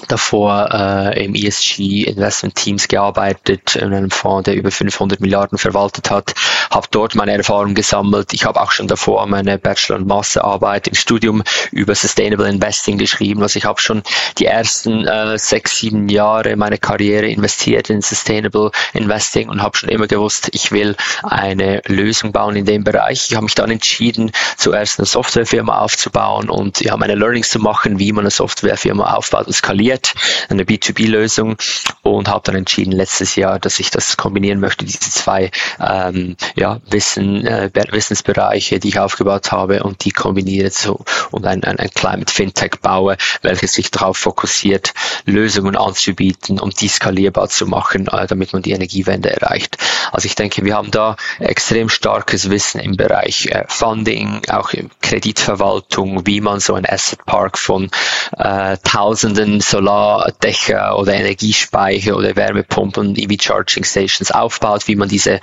davor 0.08 0.68
äh, 0.72 1.24
im 1.24 1.34
ESG 1.34 2.04
Investment 2.04 2.54
Teams 2.54 2.88
gearbeitet, 2.88 3.76
in 3.76 3.94
einem 3.94 4.10
Fonds, 4.10 4.44
der 4.44 4.54
über 4.54 4.70
500 4.70 5.20
Milliarden 5.20 5.58
verwaltet 5.58 6.10
hat, 6.10 6.34
habe 6.74 6.88
dort 6.90 7.14
meine 7.14 7.32
Erfahrungen 7.32 7.74
gesammelt. 7.74 8.32
Ich 8.32 8.44
habe 8.44 8.60
auch 8.60 8.72
schon 8.72 8.88
davor 8.88 9.26
meine 9.26 9.58
Bachelor- 9.58 9.96
und 9.96 10.08
Masterarbeit 10.08 10.88
im 10.88 10.94
Studium 10.94 11.42
über 11.70 11.94
Sustainable 11.94 12.48
Investing 12.48 12.98
geschrieben. 12.98 13.42
Also 13.42 13.58
ich 13.58 13.64
habe 13.64 13.80
schon 13.80 14.02
die 14.38 14.46
ersten 14.46 15.06
äh, 15.06 15.38
sechs, 15.38 15.78
sieben 15.78 16.08
Jahre 16.08 16.56
meiner 16.56 16.76
Karriere 16.76 17.28
investiert 17.28 17.90
in 17.90 18.02
Sustainable 18.02 18.72
Investing 18.92 19.48
und 19.48 19.62
habe 19.62 19.76
schon 19.76 19.88
immer 19.88 20.08
gewusst, 20.08 20.48
ich 20.52 20.72
will 20.72 20.96
eine 21.22 21.80
Lösung 21.86 22.32
bauen 22.32 22.56
in 22.56 22.64
dem 22.64 22.82
Bereich. 22.82 23.26
Ich 23.30 23.36
habe 23.36 23.44
mich 23.44 23.54
dann 23.54 23.70
entschieden, 23.70 24.32
zuerst 24.56 24.98
eine 24.98 25.06
Softwarefirma 25.06 25.78
aufzubauen 25.78 26.50
und 26.50 26.80
ja, 26.80 26.96
meine 26.96 27.14
Learnings 27.14 27.50
zu 27.50 27.60
machen, 27.60 28.00
wie 28.00 28.10
man 28.10 28.24
eine 28.24 28.30
Softwarefirma 28.30 29.14
aufbaut 29.14 29.46
und 29.46 29.52
skaliert, 29.52 30.12
eine 30.48 30.64
B2B-Lösung 30.64 31.56
und 32.02 32.28
habe 32.28 32.42
dann 32.44 32.56
entschieden 32.56 32.92
letztes 32.92 33.36
Jahr, 33.36 33.60
dass 33.60 33.78
ich 33.78 33.90
das 33.90 34.16
kombinieren 34.16 34.58
möchte, 34.58 34.84
diese 34.84 35.10
zwei 35.10 35.52
ähm, 35.78 36.36
ja, 36.56 36.63
Wissen, 36.88 37.46
äh, 37.46 37.70
Wissensbereiche, 37.90 38.78
die 38.78 38.88
ich 38.88 38.98
aufgebaut 38.98 39.52
habe 39.52 39.82
und 39.82 40.04
die 40.04 40.10
kombiniere 40.10 40.70
so 40.70 41.04
und 41.30 41.46
ein, 41.46 41.64
ein, 41.64 41.78
ein 41.78 41.90
Climate 41.90 42.32
Fintech 42.32 42.80
baue, 42.80 43.16
welches 43.42 43.74
sich 43.74 43.90
darauf 43.90 44.16
fokussiert, 44.16 44.94
Lösungen 45.24 45.76
anzubieten, 45.76 46.60
um 46.60 46.70
die 46.70 46.88
skalierbar 46.88 47.48
zu 47.48 47.66
machen, 47.66 48.08
äh, 48.08 48.26
damit 48.26 48.52
man 48.52 48.62
die 48.62 48.72
Energiewende 48.72 49.30
erreicht. 49.30 49.78
Also 50.12 50.26
ich 50.26 50.34
denke, 50.34 50.64
wir 50.64 50.74
haben 50.74 50.90
da 50.90 51.16
extrem 51.38 51.88
starkes 51.88 52.50
Wissen 52.50 52.80
im 52.80 52.96
Bereich 52.96 53.46
äh, 53.46 53.64
Funding, 53.68 54.42
auch 54.48 54.72
Kreditverwaltung, 55.02 56.26
wie 56.26 56.40
man 56.40 56.60
so 56.60 56.74
ein 56.74 56.86
Asset 56.86 57.24
Park 57.26 57.58
von 57.58 57.90
äh, 58.38 58.76
Tausenden 58.82 59.60
Solardächer 59.60 60.96
oder 60.98 61.14
Energiespeicher 61.14 62.16
oder 62.16 62.36
Wärmepumpen, 62.36 63.16
EV-Charging 63.16 63.84
Stations 63.84 64.30
aufbaut, 64.30 64.88
wie 64.88 64.96
man 64.96 65.08
diese 65.08 65.40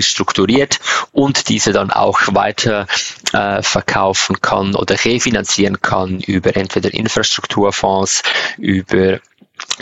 Kreditportfolios 0.00 0.06
strukturiert 0.06 0.80
und 1.12 1.48
diese 1.48 1.72
dann 1.72 1.90
auch 1.90 2.20
weiter 2.34 2.86
äh, 3.32 3.62
verkaufen 3.62 4.40
kann 4.40 4.74
oder 4.74 4.96
refinanzieren 5.04 5.80
kann 5.80 6.20
über 6.20 6.56
entweder 6.56 6.92
Infrastrukturfonds, 6.92 8.22
über 8.58 9.20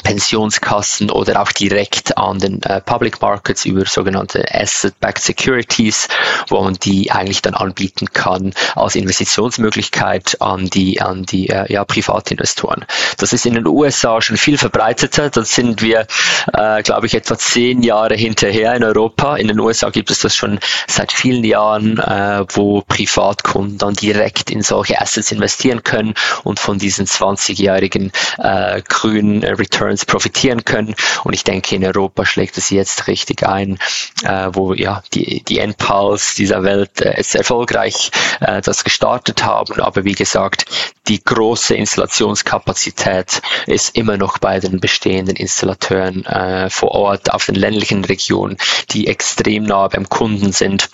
Pensionskassen 0.02 1.10
oder 1.10 1.42
auch 1.42 1.52
direkt 1.52 2.16
an 2.16 2.38
den 2.38 2.62
äh, 2.62 2.80
Public 2.80 3.20
Markets 3.20 3.64
über 3.64 3.84
sogenannte 3.84 4.44
Asset-Backed 4.54 5.22
Securities, 5.22 6.08
wo 6.48 6.62
man 6.62 6.74
die 6.74 7.10
eigentlich 7.10 7.42
dann 7.42 7.54
anbieten 7.54 8.06
kann 8.12 8.54
als 8.74 8.94
Investitionsmöglichkeit 8.94 10.40
an 10.40 10.66
die, 10.66 11.00
an 11.00 11.24
die 11.24 11.48
äh, 11.48 11.70
ja, 11.72 11.84
Privatinvestoren. 11.84 12.86
Das 13.18 13.32
ist 13.32 13.44
in 13.46 13.54
den 13.54 13.66
USA 13.66 14.20
schon 14.22 14.36
viel 14.36 14.58
verbreiteter. 14.58 15.30
Da 15.30 15.44
sind 15.44 15.82
wir, 15.82 16.06
äh, 16.52 16.82
glaube 16.82 17.06
ich, 17.06 17.14
etwa 17.14 17.36
zehn 17.36 17.82
Jahre 17.82 18.14
hinterher 18.14 18.74
in 18.74 18.84
Europa. 18.84 19.36
In 19.36 19.48
den 19.48 19.58
USA 19.60 19.90
gibt 19.90 20.10
es 20.10 20.20
das 20.20 20.34
schon 20.34 20.58
seit 20.86 21.12
vielen 21.12 21.44
Jahren, 21.44 21.98
äh, 21.98 22.44
wo 22.48 22.82
Privatkunden 22.82 23.78
dann 23.78 23.94
direkt 23.94 24.50
in 24.50 24.62
solche 24.62 25.00
Assets 25.00 25.32
investieren 25.32 25.82
können 25.82 26.14
und 26.44 26.60
von 26.60 26.78
diesen 26.78 27.06
20-jährigen 27.06 28.12
äh, 28.38 28.82
grünen 28.88 29.42
Returns 29.68 30.04
profitieren 30.04 30.64
können. 30.64 30.94
Und 31.24 31.34
ich 31.34 31.44
denke, 31.44 31.76
in 31.76 31.84
Europa 31.84 32.24
schlägt 32.24 32.58
es 32.58 32.70
jetzt 32.70 33.06
richtig 33.06 33.46
ein, 33.46 33.78
äh, 34.24 34.48
wo 34.52 34.72
ja 34.72 35.02
die, 35.14 35.42
die 35.44 35.58
Endpals 35.58 36.34
dieser 36.34 36.62
Welt 36.62 37.00
äh, 37.00 37.16
jetzt 37.16 37.34
erfolgreich 37.34 38.10
äh, 38.40 38.60
das 38.60 38.84
gestartet 38.84 39.44
haben. 39.44 39.80
Aber 39.80 40.04
wie 40.04 40.12
gesagt, 40.12 40.64
die 41.06 41.22
große 41.22 41.74
Installationskapazität 41.74 43.42
ist 43.66 43.96
immer 43.96 44.16
noch 44.16 44.38
bei 44.38 44.60
den 44.60 44.80
bestehenden 44.80 45.36
Installateuren 45.36 46.24
äh, 46.26 46.70
vor 46.70 46.92
Ort 46.92 47.32
auf 47.32 47.46
den 47.46 47.54
ländlichen 47.54 48.04
Regionen, 48.04 48.56
die 48.90 49.06
extrem 49.06 49.64
nah 49.64 49.88
beim 49.88 50.08
Kunden 50.08 50.52
sind. 50.52 50.90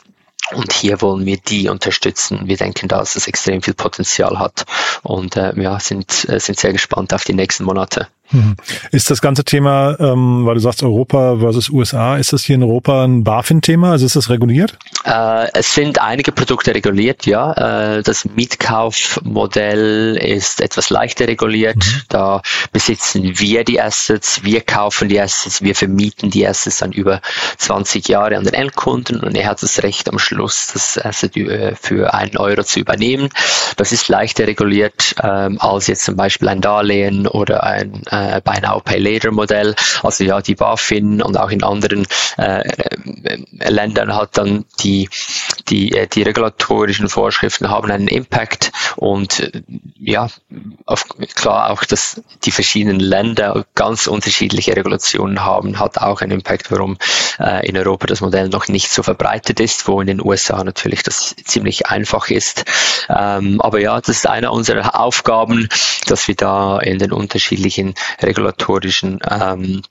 Und 0.53 0.73
hier 0.73 1.01
wollen 1.01 1.25
wir 1.25 1.39
die 1.39 1.69
unterstützen. 1.71 2.43
Wir 2.45 2.59
denken, 2.59 2.87
dass 2.87 3.17
es 3.17 3.27
extrem 3.27 3.63
viel 3.63 3.73
Potenzial 3.73 4.39
hat 4.39 4.67
und 5.03 5.37
äh, 5.37 5.59
ja, 5.59 5.81
sind, 5.81 6.29
äh, 6.29 6.39
sind 6.39 6.59
sehr 6.59 6.73
gespannt 6.73 7.15
auf 7.15 7.25
die 7.25 7.33
nächsten 7.33 7.65
Monate. 7.65 8.09
Mhm. 8.31 8.57
Ist 8.91 9.11
das 9.11 9.21
ganze 9.21 9.45
Thema, 9.45 9.97
ähm, 10.01 10.47
weil 10.47 10.55
du 10.55 10.61
sagst 10.61 10.83
Europa 10.83 11.37
versus 11.39 11.69
USA, 11.69 12.17
ist 12.17 12.33
das 12.33 12.45
hier 12.45 12.57
in 12.57 12.63
Europa 12.63 13.05
ein 13.05 13.23
BaFin-Thema? 13.23 13.93
Also 13.93 14.07
ist 14.07 14.17
das 14.17 14.31
reguliert? 14.31 14.79
Äh, 15.05 15.49
es 15.53 15.75
sind 15.75 16.01
einige 16.01 16.33
Produkte 16.33 16.75
reguliert, 16.75 17.27
ja. 17.27 17.97
Äh, 17.99 18.03
das 18.03 18.25
Mietkaufmodell 18.25 20.17
ist 20.17 20.61
etwas 20.61 20.91
leichter 20.91 21.29
reguliert. 21.29 21.77
Mhm. 21.77 22.03
Da 22.09 22.43
besitzen 22.73 23.39
wir 23.39 23.65
die 23.65 23.81
Assets, 23.81 24.43
wir 24.43 24.63
kaufen 24.63 25.09
die 25.09 25.21
Assets, 25.21 25.63
wir 25.63 25.75
vermieten 25.75 26.31
die 26.31 26.47
Assets 26.47 26.79
dann 26.79 26.93
über 26.93 27.21
20 27.59 28.09
Jahre 28.09 28.37
an 28.37 28.45
den 28.45 28.55
Endkunden 28.55 29.21
und 29.21 29.37
er 29.37 29.49
hat 29.49 29.63
das 29.63 29.83
Recht 29.83 30.09
am 30.09 30.19
Schluss, 30.19 30.71
das 30.73 30.99
Asset 30.99 31.37
äh, 31.37 31.75
für 31.75 32.15
einen 32.15 32.37
Euro 32.37 32.65
zu 32.65 32.81
übernehmen. 32.81 33.29
Das 33.77 33.93
ist 33.93 34.09
leichter 34.09 34.47
reguliert 34.47 35.15
ähm, 35.23 35.59
als 35.61 35.87
jetzt 35.87 36.05
zum 36.05 36.17
Beispiel 36.17 36.49
ein 36.49 36.61
Darlehen 36.61 37.27
oder 37.27 37.65
ein 37.65 38.03
äh, 38.15 38.41
Buy 38.43 38.61
Now 38.61 38.81
Pay 38.81 38.99
Later 38.99 39.33
Modell. 39.33 39.75
Also 40.03 40.25
ja, 40.25 40.41
die 40.41 40.55
BaFin 40.55 41.23
und 41.23 41.39
auch 41.39 41.51
in 41.51 41.63
anderen 41.63 42.07
äh, 42.39 42.61
äh, 42.61 43.71
Ländern 43.71 44.15
hat 44.15 44.39
dann 44.39 44.65
die, 44.81 45.09
die, 45.69 45.93
äh, 45.93 46.07
die 46.07 46.23
regulatorischen 46.23 47.09
Vorschriften 47.09 47.69
haben 47.69 47.91
einen 47.91 48.09
Impact 48.09 48.73
und 48.97 49.41
äh, 49.41 49.63
ja, 49.97 50.29
auf, 50.87 51.07
klar 51.35 51.71
auch, 51.71 51.85
dass 51.85 52.23
die 52.45 52.51
verschiedenen 52.51 53.01
Länder 53.01 53.65
ganz 53.75 54.07
unterschiedliche 54.07 54.77
Regulationen 54.77 55.45
haben, 55.45 55.79
hat 55.79 55.99
auch 55.99 56.21
einen 56.21 56.33
Impact, 56.33 56.71
warum 56.71 56.99
äh, 57.39 57.67
in 57.69 57.77
Europa 57.77 58.07
das 58.07 58.21
Modell 58.21 58.49
noch 58.49 58.69
nicht 58.69 58.91
so 58.91 59.03
verbreitet 59.03 59.61
ist, 59.61 59.89
wo 59.89 60.01
in 60.01 60.07
den 60.07 60.25
USA 60.25 60.63
natürlich 60.65 61.03
das 61.03 61.35
ziemlich 61.45 61.87
einfach 61.87 62.29
ist. 62.29 62.65
Ähm, 63.09 63.61
aber 63.61 63.81
ja, 63.81 64.01
das 64.01 64.17
ist 64.17 64.27
eine 64.27 64.51
unserer 64.51 64.99
Aufgaben, 64.99 65.69
dass 66.07 66.29
wir 66.29 66.35
da 66.35 66.79
in 66.79 66.99
den 66.99 67.13
unterschiedlichen 67.13 67.95
regulatorischen 68.23 69.21
ähm, 69.29 69.83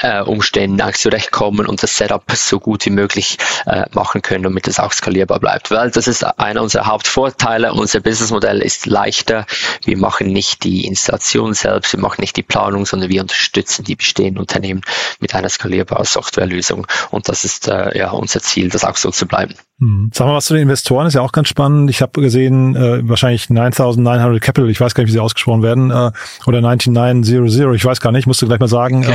äh, 0.00 0.22
Umständen 0.22 0.80
eigentlich 0.80 0.98
zurechtkommen 0.98 1.66
und 1.66 1.82
das 1.82 1.96
Setup 1.96 2.22
so 2.32 2.60
gut 2.60 2.84
wie 2.86 2.90
möglich 2.90 3.38
äh, 3.66 3.84
machen 3.92 4.22
können, 4.22 4.44
damit 4.44 4.68
es 4.68 4.78
auch 4.78 4.92
skalierbar 4.92 5.40
bleibt. 5.40 5.70
Weil 5.70 5.90
das 5.90 6.08
ist 6.08 6.24
einer 6.38 6.62
unserer 6.62 6.86
Hauptvorteile. 6.86 7.72
Unser 7.72 8.00
Businessmodell 8.00 8.60
ist 8.60 8.86
leichter. 8.86 9.46
Wir 9.84 9.96
machen 9.96 10.28
nicht 10.28 10.64
die 10.64 10.86
Installation 10.86 11.54
selbst, 11.54 11.92
wir 11.92 12.00
machen 12.00 12.20
nicht 12.20 12.36
die 12.36 12.42
Planung, 12.42 12.86
sondern 12.86 13.10
wir 13.10 13.22
unterstützen 13.22 13.84
die 13.84 13.96
bestehenden 13.96 14.40
Unternehmen 14.40 14.82
mit 15.20 15.34
einer 15.34 15.48
skalierbaren 15.48 16.04
Softwarelösung. 16.04 16.86
Und 17.10 17.28
das 17.28 17.44
ist 17.44 17.68
äh, 17.68 17.96
ja 17.98 18.10
unser 18.10 18.40
Ziel, 18.40 18.68
das 18.68 18.84
auch 18.84 18.96
so 18.96 19.10
zu 19.10 19.26
bleiben. 19.26 19.54
Hm. 19.78 20.10
Sagen 20.14 20.30
wir 20.30 20.36
was 20.36 20.46
zu 20.46 20.54
den 20.54 20.62
Investoren, 20.62 21.06
ist 21.06 21.14
ja 21.14 21.20
auch 21.20 21.32
ganz 21.32 21.48
spannend. 21.48 21.90
Ich 21.90 22.00
habe 22.00 22.22
gesehen, 22.22 22.74
äh, 22.74 23.06
wahrscheinlich 23.06 23.50
9900 23.50 24.40
Capital, 24.40 24.70
ich 24.70 24.80
weiß 24.80 24.94
gar 24.94 25.02
nicht, 25.02 25.08
wie 25.08 25.12
sie 25.12 25.20
ausgesprochen 25.20 25.62
werden, 25.62 25.90
äh, 25.90 26.12
oder 26.46 26.62
9900, 26.62 27.76
ich 27.76 27.84
weiß 27.84 28.00
gar 28.00 28.10
nicht, 28.10 28.26
musst 28.26 28.40
du 28.40 28.46
gleich 28.46 28.58
mal 28.58 28.68
sagen. 28.68 29.04
Ähm, 29.04 29.12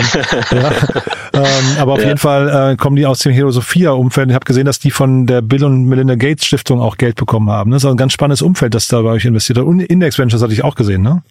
ja. 0.52 0.71
ähm, 1.34 1.44
aber 1.80 1.94
auf 1.94 2.00
ja. 2.00 2.08
jeden 2.08 2.18
Fall 2.18 2.74
äh, 2.74 2.76
kommen 2.76 2.96
die 2.96 3.06
aus 3.06 3.20
dem 3.20 3.32
Hero 3.32 3.52
Sophia 3.52 3.92
Umfeld. 3.92 4.30
Ich 4.30 4.36
habe 4.36 4.46
gesehen, 4.46 4.66
dass 4.66 4.80
die 4.80 4.92
von 4.92 5.28
der 5.28 5.42
Bill 5.42 5.64
und 5.64 5.86
Melinda 5.86 6.16
Gates 6.16 6.46
Stiftung 6.46 6.82
auch 6.82 6.98
Geld 6.98 7.16
bekommen 7.16 7.50
haben. 7.50 7.72
Das 7.72 7.84
ist 7.84 7.90
ein 7.90 7.98
ganz 7.98 8.14
spannendes 8.14 8.42
Umfeld, 8.42 8.74
das 8.74 8.88
da 8.88 9.02
bei 9.02 9.10
euch 9.10 9.26
investiert 9.26 9.58
hat. 9.58 9.66
Und 9.66 9.82
Index 9.82 10.18
Ventures 10.18 10.42
hatte 10.42 10.54
ich 10.54 10.64
auch 10.64 10.76
gesehen, 10.76 11.02
ne? 11.02 11.24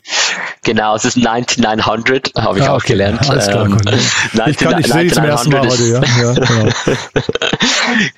Genau, 0.62 0.94
es 0.94 1.06
ist 1.06 1.16
9900, 1.16 2.32
habe 2.37 2.59
ich 2.59 2.64
ah, 2.66 2.75
auch 2.75 2.82
gelernt. 2.82 3.28
Alles 3.30 3.49
klar, 3.49 3.64
ähm, 3.64 3.78
ich, 4.47 4.56
kann, 4.59 4.78
ich 4.78 4.87
sehe 4.87 5.11
zum 5.11 5.25
ersten 5.25 5.50
Mal 5.50 5.66
heute, 5.66 5.85
ja. 5.85 6.00
ja 6.00 6.32
genau. 6.35 6.73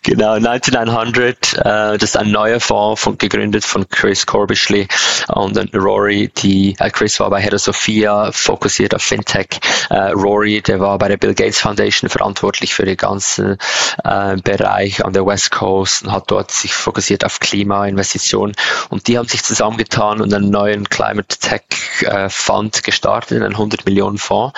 Genau, 0.02 0.38
9900, 0.38 1.54
äh, 1.54 1.62
das 1.98 2.02
ist 2.02 2.16
ein 2.16 2.30
neuer 2.30 2.60
Fonds 2.60 3.00
von, 3.00 3.18
gegründet 3.18 3.64
von 3.64 3.88
Chris 3.88 4.26
Corbishley 4.26 4.88
und 5.28 5.58
Rory, 5.74 6.30
die, 6.38 6.76
äh, 6.78 6.90
Chris 6.90 7.18
war 7.20 7.30
bei 7.30 7.40
Hera 7.40 7.58
Sophia, 7.58 8.30
fokussiert 8.32 8.94
auf 8.94 9.02
Fintech. 9.02 9.60
Äh, 9.90 10.10
Rory, 10.12 10.62
der 10.62 10.80
war 10.80 10.98
bei 10.98 11.08
der 11.08 11.16
Bill 11.16 11.34
Gates 11.34 11.60
Foundation 11.60 12.08
verantwortlich 12.08 12.74
für 12.74 12.84
den 12.84 12.96
ganzen 12.96 13.58
äh, 14.04 14.36
Bereich 14.36 15.04
an 15.04 15.12
der 15.12 15.26
West 15.26 15.50
Coast 15.50 16.02
und 16.02 16.12
hat 16.12 16.30
dort 16.30 16.50
sich 16.50 16.74
fokussiert 16.74 17.24
auf 17.24 17.40
Klimainvestitionen 17.40 18.54
und 18.90 19.08
die 19.08 19.18
haben 19.18 19.28
sich 19.28 19.42
zusammengetan 19.42 20.20
und 20.20 20.32
einen 20.32 20.50
neuen 20.50 20.88
Climate 20.88 21.38
Tech 21.38 21.62
äh, 22.02 22.28
Fund 22.28 22.82
gestartet, 22.82 23.42
einen 23.42 23.52
100 23.52 23.84
Millionen 23.86 24.18
Fonds. 24.18 24.52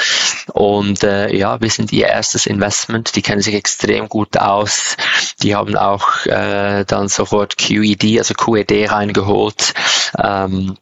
Und 0.52 1.02
äh, 1.02 1.35
ja, 1.35 1.61
wir 1.61 1.71
sind 1.71 1.92
ihr 1.92 2.06
erstes 2.06 2.47
Investment. 2.47 3.16
Die 3.16 3.23
kennen 3.23 3.40
sich 3.40 3.54
extrem 3.54 4.09
gut 4.09 4.37
aus. 4.37 4.97
Die 5.42 5.54
haben 5.54 5.76
auch 5.76 6.26
äh, 6.26 6.84
dann 6.84 7.08
sofort 7.08 7.56
QED, 7.58 8.18
also 8.18 8.34
QED 8.34 8.90
reingeholt. 8.90 9.75
Ähm, 10.18 10.76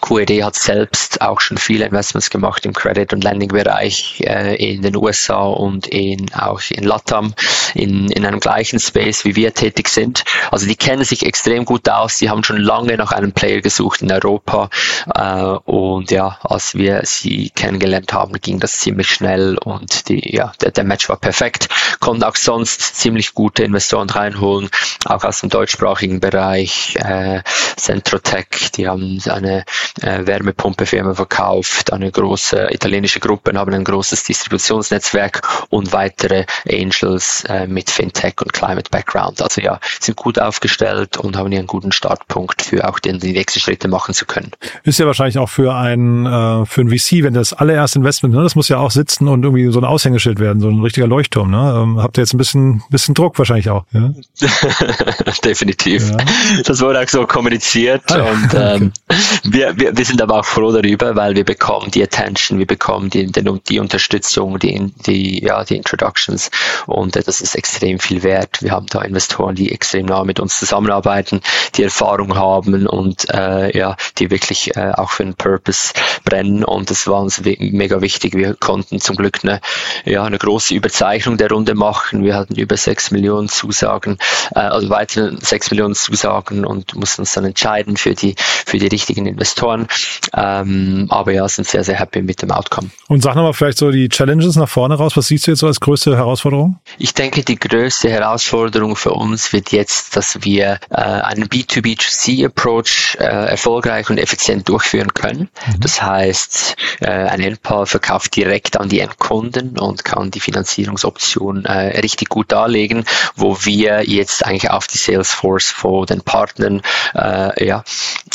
QED 0.00 0.42
hat 0.42 0.54
selbst 0.54 1.20
auch 1.20 1.40
schon 1.40 1.58
viele 1.58 1.84
Investments 1.86 2.30
gemacht 2.30 2.64
im 2.66 2.72
Credit- 2.72 3.12
und 3.12 3.24
Lending-Bereich 3.24 4.22
äh, 4.24 4.54
in 4.56 4.82
den 4.82 4.96
USA 4.96 5.42
und 5.42 5.86
in, 5.86 6.32
auch 6.34 6.60
in 6.70 6.84
LATAM, 6.84 7.34
in, 7.74 8.10
in 8.10 8.24
einem 8.24 8.40
gleichen 8.40 8.78
Space, 8.78 9.24
wie 9.24 9.36
wir 9.36 9.54
tätig 9.54 9.88
sind. 9.88 10.24
Also 10.50 10.66
die 10.66 10.76
kennen 10.76 11.04
sich 11.04 11.24
extrem 11.24 11.64
gut 11.64 11.88
aus, 11.88 12.18
die 12.18 12.30
haben 12.30 12.44
schon 12.44 12.58
lange 12.58 12.96
nach 12.96 13.12
einem 13.12 13.32
Player 13.32 13.60
gesucht 13.60 14.02
in 14.02 14.12
Europa 14.12 14.70
äh, 15.14 15.42
und 15.70 16.10
ja, 16.10 16.38
als 16.42 16.74
wir 16.74 17.02
sie 17.04 17.50
kennengelernt 17.50 18.12
haben, 18.12 18.34
ging 18.40 18.60
das 18.60 18.78
ziemlich 18.80 19.10
schnell 19.10 19.58
und 19.58 20.08
die, 20.08 20.34
ja, 20.34 20.52
der, 20.60 20.70
der 20.70 20.84
Match 20.84 21.08
war 21.08 21.16
perfekt. 21.16 21.68
Konnten 22.00 22.24
auch 22.24 22.36
sonst 22.36 22.96
ziemlich 22.96 23.34
gute 23.34 23.64
Investoren 23.64 24.10
reinholen, 24.10 24.70
auch 25.04 25.24
aus 25.24 25.40
dem 25.40 25.50
deutschsprachigen 25.50 26.20
Bereich, 26.20 26.96
äh, 26.96 27.42
Centrotech, 27.76 28.72
die 28.74 28.88
haben 28.88 29.20
eine 29.28 29.64
äh, 30.02 30.26
Wärmepumpefirma 30.26 31.14
verkauft, 31.14 31.92
eine 31.92 32.10
große 32.10 32.68
italienische 32.72 33.20
Gruppe 33.20 33.52
haben 33.60 33.74
ein 33.74 33.84
großes 33.84 34.24
Distributionsnetzwerk 34.24 35.66
und 35.68 35.92
weitere 35.92 36.46
Angels 36.68 37.44
äh, 37.48 37.66
mit 37.66 37.90
Fintech 37.90 38.34
und 38.40 38.52
Climate 38.52 38.90
Background. 38.90 39.42
Also 39.42 39.60
ja, 39.60 39.78
sind 40.00 40.16
gut 40.16 40.38
aufgestellt 40.38 41.16
und 41.18 41.36
haben 41.36 41.50
hier 41.50 41.58
einen 41.58 41.66
guten 41.66 41.92
Startpunkt 41.92 42.62
für 42.62 42.88
auch 42.88 42.98
die, 42.98 43.16
die 43.18 43.32
nächsten 43.32 43.60
Schritte 43.60 43.88
machen 43.88 44.14
zu 44.14 44.24
können. 44.24 44.50
Ist 44.84 44.98
ja 44.98 45.06
wahrscheinlich 45.06 45.38
auch 45.38 45.48
für 45.48 45.74
ein 45.74 46.26
äh, 46.26 46.66
für 46.66 46.80
ein 46.80 46.90
VC, 46.90 47.22
wenn 47.22 47.34
das 47.34 47.52
allererste 47.52 47.98
Investment, 47.98 48.34
ne, 48.34 48.42
das 48.42 48.54
muss 48.54 48.68
ja 48.68 48.78
auch 48.78 48.90
sitzen 48.90 49.28
und 49.28 49.44
irgendwie 49.44 49.70
so 49.70 49.80
ein 49.80 49.84
Aushängeschild 49.84 50.40
werden, 50.40 50.60
so 50.60 50.68
ein 50.68 50.80
richtiger 50.80 51.06
Leuchtturm. 51.06 51.50
Ne? 51.50 51.80
Ähm, 51.82 52.02
habt 52.02 52.18
ihr 52.18 52.22
jetzt 52.22 52.34
ein 52.34 52.38
bisschen 52.38 52.82
bisschen 52.90 53.14
Druck 53.14 53.38
wahrscheinlich 53.38 53.68
auch? 53.68 53.84
Ja? 53.92 54.12
Definitiv. 55.44 56.10
Ja. 56.10 56.16
Das 56.64 56.80
wurde 56.80 57.00
auch 57.00 57.08
so 57.08 57.26
kommuniziert 57.26 58.02
ah, 58.10 58.22
und 58.22 58.54
ähm, 58.54 58.92
wir 59.44 59.69
wir, 59.76 59.96
wir, 59.96 60.04
sind 60.04 60.22
aber 60.22 60.40
auch 60.40 60.44
froh 60.44 60.72
darüber, 60.72 61.16
weil 61.16 61.34
wir 61.34 61.44
bekommen 61.44 61.90
die 61.90 62.02
Attention, 62.02 62.58
wir 62.58 62.66
bekommen 62.66 63.10
die, 63.10 63.26
die, 63.26 63.60
die 63.68 63.78
Unterstützung, 63.78 64.58
die, 64.58 64.92
die, 65.06 65.44
ja, 65.44 65.64
die 65.64 65.76
Introductions 65.76 66.50
und 66.86 67.16
äh, 67.16 67.22
das 67.22 67.40
ist 67.40 67.54
extrem 67.54 67.98
viel 67.98 68.22
wert. 68.22 68.62
Wir 68.62 68.72
haben 68.72 68.86
da 68.86 69.02
Investoren, 69.02 69.54
die 69.54 69.72
extrem 69.72 70.06
nah 70.06 70.24
mit 70.24 70.40
uns 70.40 70.58
zusammenarbeiten, 70.58 71.40
die 71.76 71.84
Erfahrung 71.84 72.36
haben 72.36 72.86
und 72.86 73.28
äh, 73.30 73.76
ja, 73.76 73.96
die 74.18 74.30
wirklich 74.30 74.76
äh, 74.76 74.92
auch 74.92 75.10
für 75.10 75.24
den 75.24 75.34
Purpose 75.34 75.92
brennen 76.24 76.64
und 76.64 76.90
das 76.90 77.06
war 77.06 77.20
uns 77.20 77.42
mega 77.44 78.00
wichtig. 78.00 78.34
Wir 78.34 78.54
konnten 78.54 79.00
zum 79.00 79.16
Glück 79.16 79.40
eine, 79.42 79.60
ja, 80.04 80.24
eine 80.24 80.38
große 80.38 80.74
Überzeichnung 80.74 81.36
der 81.36 81.50
Runde 81.50 81.74
machen. 81.74 82.24
Wir 82.24 82.34
hatten 82.34 82.56
über 82.56 82.76
sechs 82.76 83.10
Millionen 83.10 83.48
Zusagen, 83.48 84.18
äh, 84.54 84.60
also 84.60 84.90
weitere 84.90 85.36
sechs 85.40 85.70
Millionen 85.70 85.94
Zusagen 85.94 86.64
und 86.64 86.94
mussten 86.96 87.22
uns 87.22 87.32
dann 87.32 87.44
entscheiden 87.44 87.96
für 87.96 88.14
die, 88.14 88.34
für 88.38 88.78
die 88.78 88.88
richtigen 88.88 89.26
Investoren 89.26 89.59
Investoren. 89.60 89.86
Ähm, 90.34 91.06
aber 91.08 91.32
ja, 91.32 91.48
sind 91.48 91.66
sehr, 91.66 91.84
sehr 91.84 91.98
happy 91.98 92.22
mit 92.22 92.42
dem 92.42 92.50
Outcome. 92.50 92.90
Und 93.08 93.22
sag 93.22 93.34
nochmal 93.34 93.52
vielleicht 93.52 93.78
so 93.78 93.90
die 93.90 94.08
Challenges 94.08 94.56
nach 94.56 94.68
vorne 94.68 94.94
raus. 94.94 95.16
Was 95.16 95.26
siehst 95.26 95.46
du 95.46 95.52
jetzt 95.52 95.60
so 95.60 95.66
als 95.66 95.80
größte 95.80 96.16
Herausforderung? 96.16 96.78
Ich 96.98 97.14
denke, 97.14 97.42
die 97.42 97.56
größte 97.56 98.10
Herausforderung 98.10 98.96
für 98.96 99.12
uns 99.12 99.52
wird 99.52 99.72
jetzt, 99.72 100.16
dass 100.16 100.42
wir 100.42 100.78
äh, 100.90 100.94
einen 100.94 101.48
B2B2C-Approach 101.48 103.16
äh, 103.18 103.24
erfolgreich 103.24 104.08
und 104.10 104.18
effizient 104.18 104.68
durchführen 104.68 105.12
können. 105.14 105.48
Mhm. 105.66 105.80
Das 105.80 106.02
heißt, 106.02 106.76
äh, 107.00 107.06
ein 107.06 107.40
Endpal 107.40 107.86
verkauft 107.86 108.36
direkt 108.36 108.78
an 108.78 108.88
die 108.88 109.00
Endkunden 109.00 109.78
und 109.78 110.04
kann 110.04 110.30
die 110.30 110.40
Finanzierungsoption 110.40 111.64
äh, 111.64 112.00
richtig 112.00 112.28
gut 112.28 112.52
darlegen, 112.52 113.04
wo 113.36 113.56
wir 113.64 114.08
jetzt 114.08 114.44
eigentlich 114.44 114.70
auf 114.70 114.86
die 114.86 114.98
Salesforce 114.98 115.70
von 115.70 116.06
den 116.06 116.22
Partnern 116.22 116.82
äh, 117.14 117.66
ja, 117.66 117.82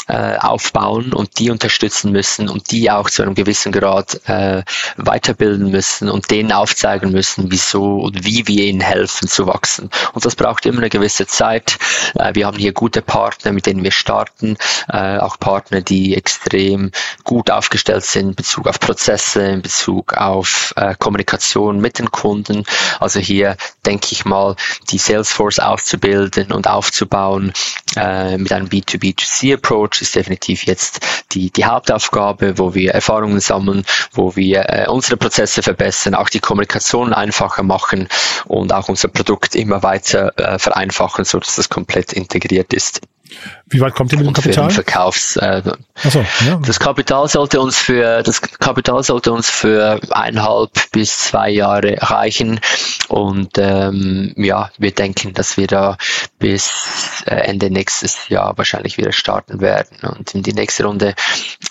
äh, 0.07 0.37
aufbauen 0.37 1.13
und 1.13 1.39
die 1.39 1.49
unterstützen 1.49 2.11
müssen 2.11 2.49
und 2.49 2.71
die 2.71 2.91
auch 2.91 3.09
zu 3.09 3.23
einem 3.23 3.35
gewissen 3.35 3.71
Grad 3.71 4.21
äh, 4.27 4.63
weiterbilden 4.97 5.71
müssen 5.71 6.09
und 6.09 6.29
denen 6.31 6.51
aufzeigen 6.51 7.11
müssen, 7.11 7.51
wieso 7.51 8.01
und 8.01 8.25
wie 8.25 8.47
wir 8.47 8.65
ihnen 8.65 8.81
helfen 8.81 9.27
zu 9.27 9.47
wachsen. 9.47 9.89
Und 10.13 10.25
das 10.25 10.35
braucht 10.35 10.65
immer 10.65 10.79
eine 10.79 10.89
gewisse 10.89 11.25
Zeit. 11.25 11.77
Äh, 12.15 12.35
wir 12.35 12.47
haben 12.47 12.57
hier 12.57 12.73
gute 12.73 13.01
Partner, 13.01 13.51
mit 13.51 13.65
denen 13.65 13.83
wir 13.83 13.91
starten, 13.91 14.57
äh, 14.91 15.17
auch 15.17 15.39
Partner, 15.39 15.81
die 15.81 16.15
extrem 16.15 16.91
gut 17.23 17.49
aufgestellt 17.49 18.03
sind 18.03 18.25
in 18.25 18.35
Bezug 18.35 18.67
auf 18.67 18.79
Prozesse, 18.79 19.43
in 19.43 19.61
Bezug 19.61 20.13
auf 20.13 20.73
äh, 20.75 20.95
Kommunikation 20.97 21.79
mit 21.79 21.99
den 21.99 22.11
Kunden. 22.11 22.63
Also 22.99 23.19
hier, 23.19 23.55
denke 23.85 24.07
ich 24.11 24.25
mal, 24.25 24.55
die 24.89 24.97
Salesforce 24.97 25.59
auszubilden 25.59 26.51
und 26.51 26.67
aufzubauen 26.67 27.53
äh, 27.95 28.37
mit 28.37 28.51
einem 28.51 28.67
B2B2C-Approach 28.67 30.01
ist 30.01 30.15
definitiv 30.15 30.63
jetzt 30.63 30.99
die, 31.31 31.51
die 31.51 31.65
Hauptaufgabe, 31.65 32.57
wo 32.57 32.73
wir 32.73 32.91
Erfahrungen 32.93 33.39
sammeln, 33.39 33.85
wo 34.11 34.35
wir 34.35 34.69
äh, 34.69 34.87
unsere 34.87 35.17
Prozesse 35.17 35.61
verbessern, 35.63 36.15
auch 36.15 36.29
die 36.29 36.39
Kommunikation 36.39 37.13
einfacher 37.13 37.63
machen 37.63 38.07
und 38.45 38.73
auch 38.73 38.89
unser 38.89 39.07
Produkt 39.07 39.55
immer 39.55 39.83
weiter 39.83 40.33
äh, 40.37 40.59
vereinfachen, 40.59 41.25
so 41.25 41.39
dass 41.39 41.55
das 41.55 41.69
komplett 41.69 42.13
integriert 42.13 42.73
ist. 42.73 43.01
Wie 43.67 43.81
weit 43.81 43.95
kommt 43.95 44.11
ihr 44.11 44.19
mit 44.19 44.27
dem 44.27 44.33
Kapital? 44.33 44.69
Verkaufs, 44.69 45.35
äh, 45.37 45.61
so, 46.03 46.23
ja. 46.45 46.59
Das 46.65 46.79
Kapital 46.79 47.27
sollte 47.27 47.59
uns 47.59 47.77
für 47.77 48.21
das 48.23 48.41
Kapital 48.41 49.03
sollte 49.03 49.31
uns 49.31 49.49
für 49.49 49.99
eineinhalb 50.11 50.71
bis 50.91 51.17
zwei 51.17 51.49
Jahre 51.49 51.97
reichen 51.99 52.59
und 53.07 53.57
ähm, 53.57 54.33
ja, 54.37 54.69
wir 54.77 54.91
denken, 54.91 55.33
dass 55.33 55.57
wir 55.57 55.67
da 55.67 55.97
bis 56.39 56.71
äh, 57.25 57.35
Ende 57.35 57.71
nächstes 57.71 58.29
Jahr 58.29 58.57
wahrscheinlich 58.57 58.97
wieder 58.97 59.11
starten 59.11 59.61
werden 59.61 59.97
und 60.01 60.35
in 60.35 60.43
die 60.43 60.53
nächste 60.53 60.85
Runde 60.85 61.15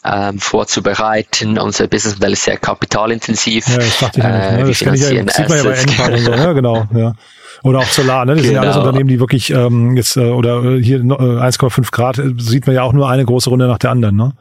ähm, 0.05 0.41
vorzubereiten. 0.41 1.59
Unser 1.59 1.87
Businessmodell 1.87 2.33
ist 2.33 2.45
sehr 2.45 2.57
kapitalintensiv. 2.57 3.69
Ja, 3.69 3.79
das 3.79 3.99
dachte 3.99 4.21
ich 4.21 4.25
äh, 4.25 4.31
nicht, 4.31 4.53
ne? 4.53 4.69
Das 4.69 4.79
kann 4.81 4.95
ich 4.95 5.01
ja, 5.01 5.09
sieht 5.09 5.49
man 5.49 5.59
ja 5.59 5.65
bei 5.65 6.13
und 6.13 6.19
so, 6.19 6.31
ne? 6.31 6.55
genau. 6.55 6.87
Ja. 6.95 7.15
Oder 7.65 7.79
auch 7.79 7.87
Solar, 7.87 8.27
ne? 8.27 8.35
Das 8.35 8.43
genau. 8.43 8.47
sind 8.47 8.55
ja 8.55 8.61
alles 8.61 8.75
genau. 8.75 8.87
Unternehmen, 8.87 9.09
die 9.09 9.21
wirklich 9.21 9.51
ähm, 9.51 9.97
jetzt 9.97 10.17
äh, 10.19 10.21
oder 10.21 10.63
äh, 10.63 10.83
hier 10.83 10.99
äh, 10.99 11.01
1,5 11.01 11.91
Grad 11.91 12.19
äh, 12.19 12.35
sieht 12.37 12.67
man 12.67 12.77
ja 12.77 12.83
auch 12.83 12.93
nur 12.93 13.09
eine 13.09 13.25
große 13.25 13.49
Runde 13.49 13.67
nach 13.67 13.79
der 13.79 13.91
anderen, 13.91 14.17
ne? 14.17 14.33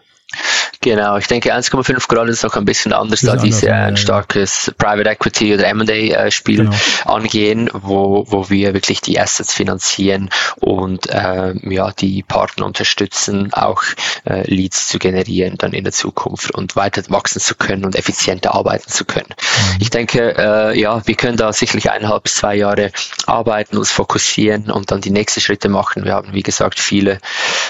Genau, 0.83 1.15
ich 1.15 1.27
denke 1.27 1.55
1,5 1.55 2.09
Grad 2.09 2.27
ist 2.27 2.43
noch 2.43 2.57
ein 2.57 2.65
bisschen 2.65 2.91
anders, 2.91 3.21
da 3.21 3.37
diese 3.37 3.73
anders, 3.73 3.87
ein 3.87 3.97
starkes 3.97 4.73
Private 4.77 5.09
Equity 5.09 5.53
oder 5.53 5.65
M&A-Spiel 5.67 6.65
genau. 6.65 6.75
angehen, 7.05 7.69
wo, 7.71 8.25
wo 8.27 8.49
wir 8.49 8.73
wirklich 8.73 8.99
die 8.99 9.17
Assets 9.17 9.53
finanzieren 9.53 10.29
und 10.59 11.09
äh, 11.09 11.53
ja, 11.69 11.91
die 11.91 12.21
Partner 12.23 12.65
unterstützen, 12.65 13.53
auch 13.53 13.81
äh, 14.25 14.43
Leads 14.53 14.89
zu 14.89 14.99
generieren 14.99 15.57
dann 15.57 15.71
in 15.71 15.85
der 15.85 15.93
Zukunft 15.93 16.51
und 16.51 16.75
weiter 16.75 17.01
wachsen 17.07 17.39
zu 17.39 17.55
können 17.55 17.85
und 17.85 17.95
effizienter 17.95 18.53
arbeiten 18.53 18.89
zu 18.89 19.05
können. 19.05 19.29
Mhm. 19.29 19.77
Ich 19.79 19.89
denke, 19.89 20.35
äh, 20.37 20.77
ja, 20.77 21.01
wir 21.07 21.15
können 21.15 21.37
da 21.37 21.53
sicherlich 21.53 21.91
eineinhalb 21.91 22.23
bis 22.23 22.35
zwei 22.35 22.55
Jahre 22.55 22.91
arbeiten, 23.25 23.77
uns 23.77 23.89
fokussieren 23.89 24.69
und 24.69 24.91
dann 24.91 24.99
die 24.99 25.11
nächsten 25.11 25.39
Schritte 25.39 25.69
machen. 25.69 26.03
Wir 26.03 26.13
haben, 26.13 26.33
wie 26.33 26.43
gesagt, 26.43 26.77
viele 26.77 27.19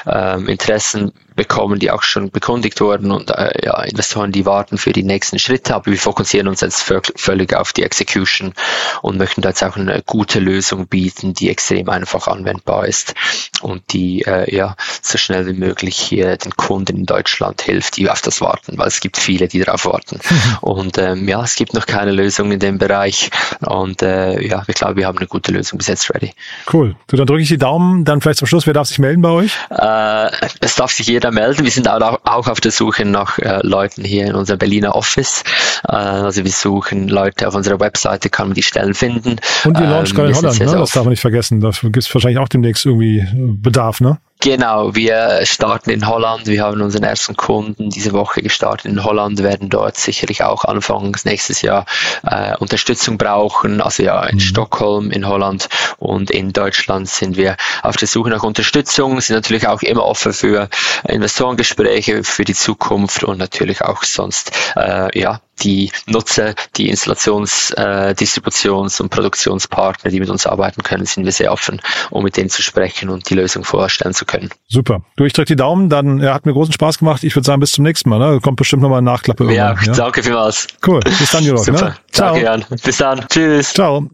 ähm, 0.08 0.48
Interessen 0.48 1.12
bekommen, 1.36 1.80
die 1.80 1.92
auch 1.92 2.04
schon 2.04 2.32
bekundigt 2.32 2.80
wurden 2.82 3.12
und 3.12 3.32
äh, 3.32 3.66
ja, 3.66 3.82
Investoren, 3.84 4.32
die 4.32 4.46
warten 4.46 4.78
für 4.78 4.92
die 4.92 5.04
nächsten 5.04 5.40
Schritte. 5.40 5.76
Aber 5.76 5.88
wir 5.88 5.98
fokussieren 5.98 6.48
uns 6.48 6.62
jetzt 6.62 6.92
völlig 7.16 7.56
auf 7.56 7.74
die 7.74 7.84
Execution 7.84 8.54
und 9.02 9.18
möchten 9.18 9.42
da 9.42 9.50
jetzt 9.50 9.64
auch 9.64 9.76
eine 9.76 10.02
gute 10.06 10.40
Lösung 10.40 10.88
bieten, 10.88 11.34
die 11.34 11.50
extrem 11.50 11.90
einfach 11.90 12.28
anwendbar 12.28 12.88
ist 12.88 13.14
und 13.62 13.94
die 13.94 14.24
äh, 14.24 14.54
ja 14.54 14.76
so 15.02 15.18
schnell 15.18 15.46
wie 15.48 15.54
möglich 15.54 15.98
hier 15.98 16.38
den 16.38 16.56
Kunden 16.56 16.98
in 16.98 17.06
Deutschland 17.06 17.62
hilft, 17.62 17.98
die 17.98 18.10
auf 18.10 18.22
das 18.22 18.42
warten, 18.42 18.78
weil 18.78 18.88
es 18.88 19.00
gibt 19.00 19.18
viele, 19.18 19.48
die 19.48 19.60
darauf 19.60 19.86
warten. 19.86 20.20
Und 20.62 20.98
ähm, 20.98 21.28
ja, 21.28 21.44
es 21.44 21.56
gibt 21.56 21.74
noch 21.74 21.86
keine 21.86 22.12
Lösung 22.12 22.52
in 22.52 22.60
dem 22.60 22.78
Bereich 22.78 23.30
und 23.62 24.02
äh, 24.02 24.42
ja, 24.42 24.64
ich 24.68 24.76
glaube, 24.76 24.96
wir 24.98 25.08
haben 25.08 25.18
eine 25.18 25.28
gute 25.28 25.52
Lösung 25.52 25.78
bis 25.78 25.88
jetzt 25.88 26.14
ready. 26.14 26.34
Cool. 26.72 26.96
Du, 27.08 27.18
dann 27.18 27.26
drücke 27.26 27.42
ich 27.42 27.50
die 27.50 27.58
Daumen. 27.58 28.06
Dann 28.06 28.22
vielleicht 28.22 28.40
zum 28.40 28.48
Schluss, 28.48 28.66
wer 28.66 28.74
darf 28.74 28.88
sich 28.88 29.00
melden 29.00 29.22
bei 29.22 29.30
euch? 29.30 29.58
Äh, 29.70 30.32
es 30.62 30.76
darf 30.76 30.92
sich 30.92 31.08
jeder 31.08 31.23
jeder 31.24 31.32
melden. 31.32 31.64
Wir 31.64 31.72
sind 31.72 31.88
auch, 31.88 32.20
auf 32.26 32.60
der 32.60 32.72
Suche 32.72 33.06
nach 33.06 33.40
äh, 33.40 33.60
Leuten 33.64 34.04
hier 34.04 34.28
in 34.28 34.36
unserem 34.36 34.60
Berliner 34.60 34.96
Office. 34.96 35.44
Äh, 35.88 35.94
also 35.94 36.44
wir 36.44 36.52
suchen 36.52 37.08
Leute 37.08 37.48
auf 37.48 37.56
unserer 37.56 37.80
Webseite, 37.80 38.30
kann 38.30 38.50
man 38.50 38.56
die 38.56 38.64
Stellen 38.64 38.94
finden. 38.94 39.38
Und 39.64 39.78
die 39.78 39.84
Launch 39.84 40.12
ähm, 40.12 40.26
in 40.26 40.36
Holland, 40.36 40.60
ne? 40.60 40.66
das 40.66 40.92
darf 40.92 41.04
man 41.04 41.12
nicht 41.12 41.22
vergessen. 41.22 41.62
Dafür 41.62 41.92
gibt 41.92 42.06
es 42.06 42.14
wahrscheinlich 42.14 42.40
auch 42.40 42.50
demnächst 42.50 42.86
irgendwie 42.86 43.26
Bedarf, 43.34 44.02
ne? 44.02 44.20
Genau, 44.44 44.94
wir 44.94 45.40
starten 45.46 45.90
in 45.90 46.06
Holland. 46.06 46.48
Wir 46.48 46.64
haben 46.64 46.82
unseren 46.82 47.04
ersten 47.04 47.38
Kunden 47.38 47.90
diese 47.90 48.12
Woche 48.12 48.42
gestartet 48.42 48.92
in 48.92 49.02
Holland, 49.06 49.42
werden 49.42 49.70
dort 49.70 49.96
sicherlich 49.96 50.44
auch 50.44 50.66
anfangs 50.66 51.24
nächstes 51.24 51.62
Jahr 51.62 51.86
äh, 52.24 52.54
Unterstützung 52.58 53.18
brauchen. 53.18 53.80
Also 53.80 54.04
ja, 54.04 54.22
in 54.26 54.36
mhm. 54.36 54.40
Stockholm, 54.42 55.12
in 55.12 55.26
Holland 55.30 55.70
und 55.98 56.30
in 56.30 56.52
Deutschland 56.52 57.08
sind 57.08 57.38
wir 57.38 57.56
auf 57.84 57.96
der 57.96 58.10
Suche 58.10 58.32
nach 58.32 58.44
Unterstützung, 58.44 59.22
sind 59.22 59.38
natürlich 59.38 59.66
auch 59.66 59.82
immer 59.82 60.04
offen 60.04 60.34
für 60.34 60.68
Investorengespräche 61.08 62.26
für 62.26 62.44
die 62.44 62.54
Zukunft 62.54 63.24
und 63.24 63.38
natürlich 63.38 63.82
auch 63.82 64.04
sonst 64.04 64.52
äh, 64.76 65.18
ja 65.18 65.40
die 65.62 65.92
Nutzer, 66.08 66.56
die 66.76 66.90
Installations-, 66.90 67.72
äh, 67.72 68.14
Distributions- 68.14 69.02
und 69.02 69.10
Produktionspartner, 69.10 70.12
die 70.12 70.20
mit 70.20 70.30
uns 70.30 70.46
arbeiten 70.46 70.84
können, 70.84 71.06
sind 71.06 71.26
wir 71.26 71.32
sehr 71.32 71.52
offen, 71.52 71.82
um 72.10 72.24
mit 72.24 72.38
denen 72.38 72.50
zu 72.50 72.62
sprechen 72.62 73.10
und 73.10 73.30
die 73.30 73.36
Lösung 73.36 73.64
vorstellen 73.64 74.14
zu 74.14 74.26
können. 74.26 74.50
Super. 74.68 75.02
Du, 75.16 75.26
ich 75.26 75.34
drücke 75.34 75.48
die 75.48 75.56
Daumen, 75.56 75.90
dann 75.90 76.20
ja, 76.20 76.34
hat 76.34 76.46
mir 76.46 76.54
großen 76.54 76.74
Spaß 76.74 77.00
gemacht. 77.00 77.24
Ich 77.24 77.36
würde 77.36 77.46
sagen, 77.46 77.60
bis 77.60 77.72
zum 77.72 77.84
nächsten 77.84 78.10
Mal. 78.10 78.20
Ne? 78.20 78.40
Kommt 78.42 78.58
bestimmt 78.58 78.82
nochmal 78.82 79.00
eine 79.00 79.06
Nachklappe. 79.06 79.46
Ja, 79.54 79.76
ja, 79.82 79.94
danke 79.94 80.24
vielmals. 80.24 80.68
Cool. 80.86 81.00
Bis 81.02 81.32
dann, 81.32 81.44
Jörg. 81.44 81.60
Ne? 81.60 81.64
Super. 81.66 81.90
Ne? 81.90 81.96
Ciao. 82.12 82.34
Danke, 82.34 82.46
Jan. 82.46 82.66
Bis 82.84 82.98
dann. 82.98 83.26
Tschüss. 83.28 83.74
Ciao. 83.74 84.08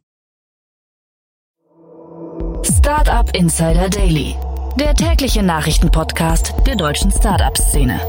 Startup 2.64 3.36
Insider 3.36 3.90
Daily, 3.90 4.36
der 4.80 4.94
tägliche 4.94 5.44
Nachrichtenpodcast 5.44 6.54
der 6.68 6.76
deutschen 6.76 7.12
Startup-Szene. 7.12 8.00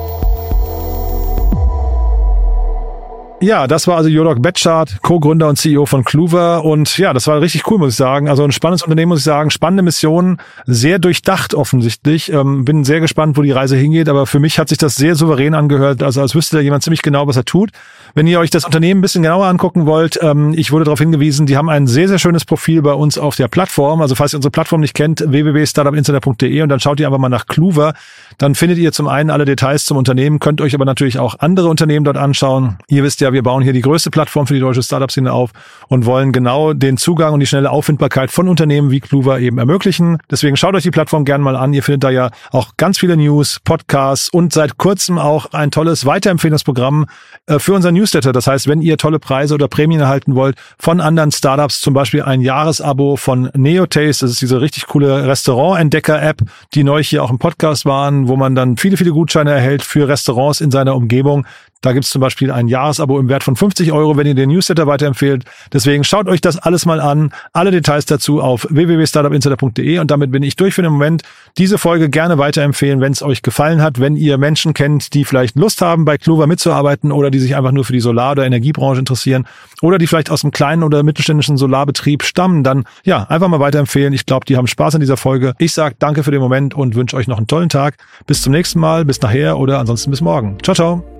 Ja, 3.42 3.66
das 3.66 3.86
war 3.86 3.96
also 3.96 4.10
Jodok 4.10 4.42
Betschart, 4.42 5.00
Co-Gründer 5.00 5.48
und 5.48 5.56
CEO 5.56 5.86
von 5.86 6.04
Clover. 6.04 6.62
Und 6.62 6.98
ja, 6.98 7.14
das 7.14 7.26
war 7.26 7.40
richtig 7.40 7.70
cool, 7.70 7.78
muss 7.78 7.92
ich 7.92 7.96
sagen. 7.96 8.28
Also 8.28 8.44
ein 8.44 8.52
spannendes 8.52 8.82
Unternehmen, 8.82 9.08
muss 9.08 9.20
ich 9.20 9.24
sagen. 9.24 9.48
Spannende 9.50 9.82
Mission, 9.82 10.36
sehr 10.66 10.98
durchdacht 10.98 11.54
offensichtlich. 11.54 12.30
Ähm, 12.30 12.66
bin 12.66 12.84
sehr 12.84 13.00
gespannt, 13.00 13.38
wo 13.38 13.42
die 13.42 13.50
Reise 13.50 13.78
hingeht. 13.78 14.10
Aber 14.10 14.26
für 14.26 14.40
mich 14.40 14.58
hat 14.58 14.68
sich 14.68 14.76
das 14.76 14.94
sehr 14.94 15.14
souverän 15.14 15.54
angehört. 15.54 16.02
Also 16.02 16.20
als 16.20 16.34
wüsste 16.34 16.56
da 16.56 16.62
jemand 16.62 16.82
ziemlich 16.82 17.00
genau, 17.00 17.26
was 17.26 17.38
er 17.38 17.46
tut. 17.46 17.70
Wenn 18.14 18.26
ihr 18.26 18.40
euch 18.40 18.50
das 18.50 18.64
Unternehmen 18.64 18.98
ein 18.98 19.02
bisschen 19.02 19.22
genauer 19.22 19.46
angucken 19.46 19.86
wollt, 19.86 20.18
ähm, 20.22 20.52
ich 20.56 20.72
wurde 20.72 20.84
darauf 20.84 20.98
hingewiesen, 20.98 21.46
die 21.46 21.56
haben 21.56 21.68
ein 21.68 21.86
sehr, 21.86 22.08
sehr 22.08 22.18
schönes 22.18 22.44
Profil 22.44 22.82
bei 22.82 22.92
uns 22.92 23.18
auf 23.18 23.36
der 23.36 23.48
Plattform. 23.48 24.02
Also 24.02 24.14
falls 24.14 24.34
ihr 24.34 24.38
unsere 24.38 24.50
Plattform 24.50 24.80
nicht 24.80 24.94
kennt, 24.94 25.22
www.startupinsider.de 25.26 26.62
und 26.62 26.68
dann 26.68 26.80
schaut 26.80 27.00
ihr 27.00 27.06
einfach 27.06 27.18
mal 27.18 27.28
nach 27.28 27.46
Clover. 27.46 27.94
Dann 28.38 28.54
findet 28.54 28.78
ihr 28.78 28.92
zum 28.92 29.08
einen 29.08 29.30
alle 29.30 29.44
Details 29.44 29.84
zum 29.84 29.96
Unternehmen, 29.96 30.38
könnt 30.38 30.60
euch 30.60 30.74
aber 30.74 30.84
natürlich 30.84 31.18
auch 31.18 31.36
andere 31.38 31.68
Unternehmen 31.68 32.04
dort 32.04 32.16
anschauen. 32.16 32.78
Ihr 32.88 33.02
wisst 33.02 33.20
ja, 33.20 33.32
wir 33.32 33.42
bauen 33.42 33.62
hier 33.62 33.72
die 33.72 33.80
größte 33.80 34.10
Plattform 34.10 34.46
für 34.46 34.54
die 34.54 34.60
deutsche 34.60 34.82
Startup-Szene 34.82 35.32
auf 35.32 35.50
und 35.88 36.06
wollen 36.06 36.32
genau 36.32 36.72
den 36.72 36.96
Zugang 36.96 37.34
und 37.34 37.40
die 37.40 37.46
schnelle 37.46 37.70
Auffindbarkeit 37.70 38.30
von 38.30 38.48
Unternehmen 38.48 38.90
wie 38.90 39.00
Kluver 39.00 39.40
eben 39.40 39.58
ermöglichen. 39.58 40.18
Deswegen 40.30 40.56
schaut 40.56 40.74
euch 40.74 40.82
die 40.82 40.90
Plattform 40.90 41.24
gerne 41.24 41.44
mal 41.44 41.56
an. 41.56 41.72
Ihr 41.72 41.82
findet 41.82 42.04
da 42.04 42.10
ja 42.10 42.30
auch 42.50 42.76
ganz 42.76 42.98
viele 42.98 43.16
News, 43.16 43.60
Podcasts 43.64 44.28
und 44.28 44.52
seit 44.52 44.78
kurzem 44.78 45.18
auch 45.18 45.52
ein 45.52 45.70
tolles 45.70 46.06
Weiterempfehlungsprogramm 46.06 47.06
äh, 47.46 47.58
für 47.58 47.74
unseren 47.74 47.94
Newsletter. 48.00 48.32
Das 48.32 48.46
heißt, 48.46 48.66
wenn 48.66 48.80
ihr 48.80 48.96
tolle 48.96 49.18
Preise 49.18 49.54
oder 49.54 49.68
Prämien 49.68 50.00
erhalten 50.00 50.34
wollt 50.34 50.56
von 50.78 51.00
anderen 51.00 51.30
Startups, 51.30 51.80
zum 51.80 51.94
Beispiel 51.94 52.22
ein 52.22 52.40
Jahresabo 52.40 53.16
von 53.16 53.50
Neotaste, 53.54 54.24
das 54.24 54.32
ist 54.32 54.40
diese 54.40 54.60
richtig 54.60 54.86
coole 54.86 55.26
Restaurant-Entdecker-App, 55.26 56.42
die 56.74 56.84
neu 56.84 57.02
hier 57.02 57.22
auch 57.22 57.30
im 57.30 57.38
Podcast 57.38 57.84
waren, 57.84 58.28
wo 58.28 58.36
man 58.36 58.54
dann 58.54 58.76
viele, 58.76 58.96
viele 58.96 59.10
Gutscheine 59.12 59.52
erhält 59.52 59.82
für 59.82 60.08
Restaurants 60.08 60.60
in 60.60 60.70
seiner 60.70 60.96
Umgebung. 60.96 61.46
Da 61.82 61.92
gibt's 61.92 62.10
zum 62.10 62.20
Beispiel 62.20 62.50
ein 62.50 62.68
Jahresabo 62.68 63.18
im 63.18 63.28
Wert 63.28 63.42
von 63.42 63.56
50 63.56 63.90
Euro, 63.92 64.16
wenn 64.16 64.26
ihr 64.26 64.34
den 64.34 64.50
Newsletter 64.50 64.86
weiterempfehlt. 64.86 65.44
Deswegen 65.72 66.04
schaut 66.04 66.28
euch 66.28 66.40
das 66.42 66.58
alles 66.58 66.84
mal 66.84 67.00
an. 67.00 67.32
Alle 67.52 67.70
Details 67.70 68.04
dazu 68.04 68.42
auf 68.42 68.66
www.startupinsider.de 68.68 69.98
und 69.98 70.10
damit 70.10 70.30
bin 70.30 70.42
ich 70.42 70.56
durch 70.56 70.74
für 70.74 70.82
den 70.82 70.92
Moment. 70.92 71.22
Diese 71.56 71.78
Folge 71.78 72.10
gerne 72.10 72.36
weiterempfehlen, 72.36 73.00
wenn 73.00 73.12
es 73.12 73.22
euch 73.22 73.42
gefallen 73.42 73.80
hat, 73.80 73.98
wenn 73.98 74.16
ihr 74.16 74.36
Menschen 74.36 74.74
kennt, 74.74 75.14
die 75.14 75.24
vielleicht 75.24 75.56
Lust 75.56 75.80
haben, 75.80 76.04
bei 76.04 76.18
Clover 76.18 76.46
mitzuarbeiten 76.46 77.12
oder 77.12 77.30
die 77.30 77.38
sich 77.38 77.56
einfach 77.56 77.72
nur 77.72 77.84
für 77.84 77.94
die 77.94 78.00
Solar- 78.00 78.32
oder 78.32 78.44
Energiebranche 78.44 79.00
interessieren 79.00 79.46
oder 79.80 79.96
die 79.96 80.06
vielleicht 80.06 80.30
aus 80.30 80.44
einem 80.44 80.52
kleinen 80.52 80.82
oder 80.82 81.02
mittelständischen 81.02 81.56
Solarbetrieb 81.56 82.22
stammen, 82.24 82.62
dann 82.62 82.84
ja, 83.04 83.24
einfach 83.24 83.48
mal 83.48 83.60
weiterempfehlen. 83.60 84.12
Ich 84.12 84.26
glaube, 84.26 84.44
die 84.44 84.56
haben 84.56 84.66
Spaß 84.66 84.96
an 84.96 85.00
dieser 85.00 85.16
Folge. 85.16 85.54
Ich 85.58 85.72
sage 85.72 85.94
danke 85.98 86.24
für 86.24 86.30
den 86.30 86.40
Moment 86.40 86.74
und 86.74 86.94
wünsche 86.94 87.16
euch 87.16 87.26
noch 87.26 87.38
einen 87.38 87.46
tollen 87.46 87.70
Tag. 87.70 87.96
Bis 88.26 88.42
zum 88.42 88.52
nächsten 88.52 88.80
Mal, 88.80 89.04
bis 89.04 89.20
nachher 89.22 89.58
oder 89.58 89.78
ansonsten 89.78 90.10
bis 90.10 90.20
morgen. 90.20 90.58
Ciao, 90.62 90.74
ciao. 90.74 91.19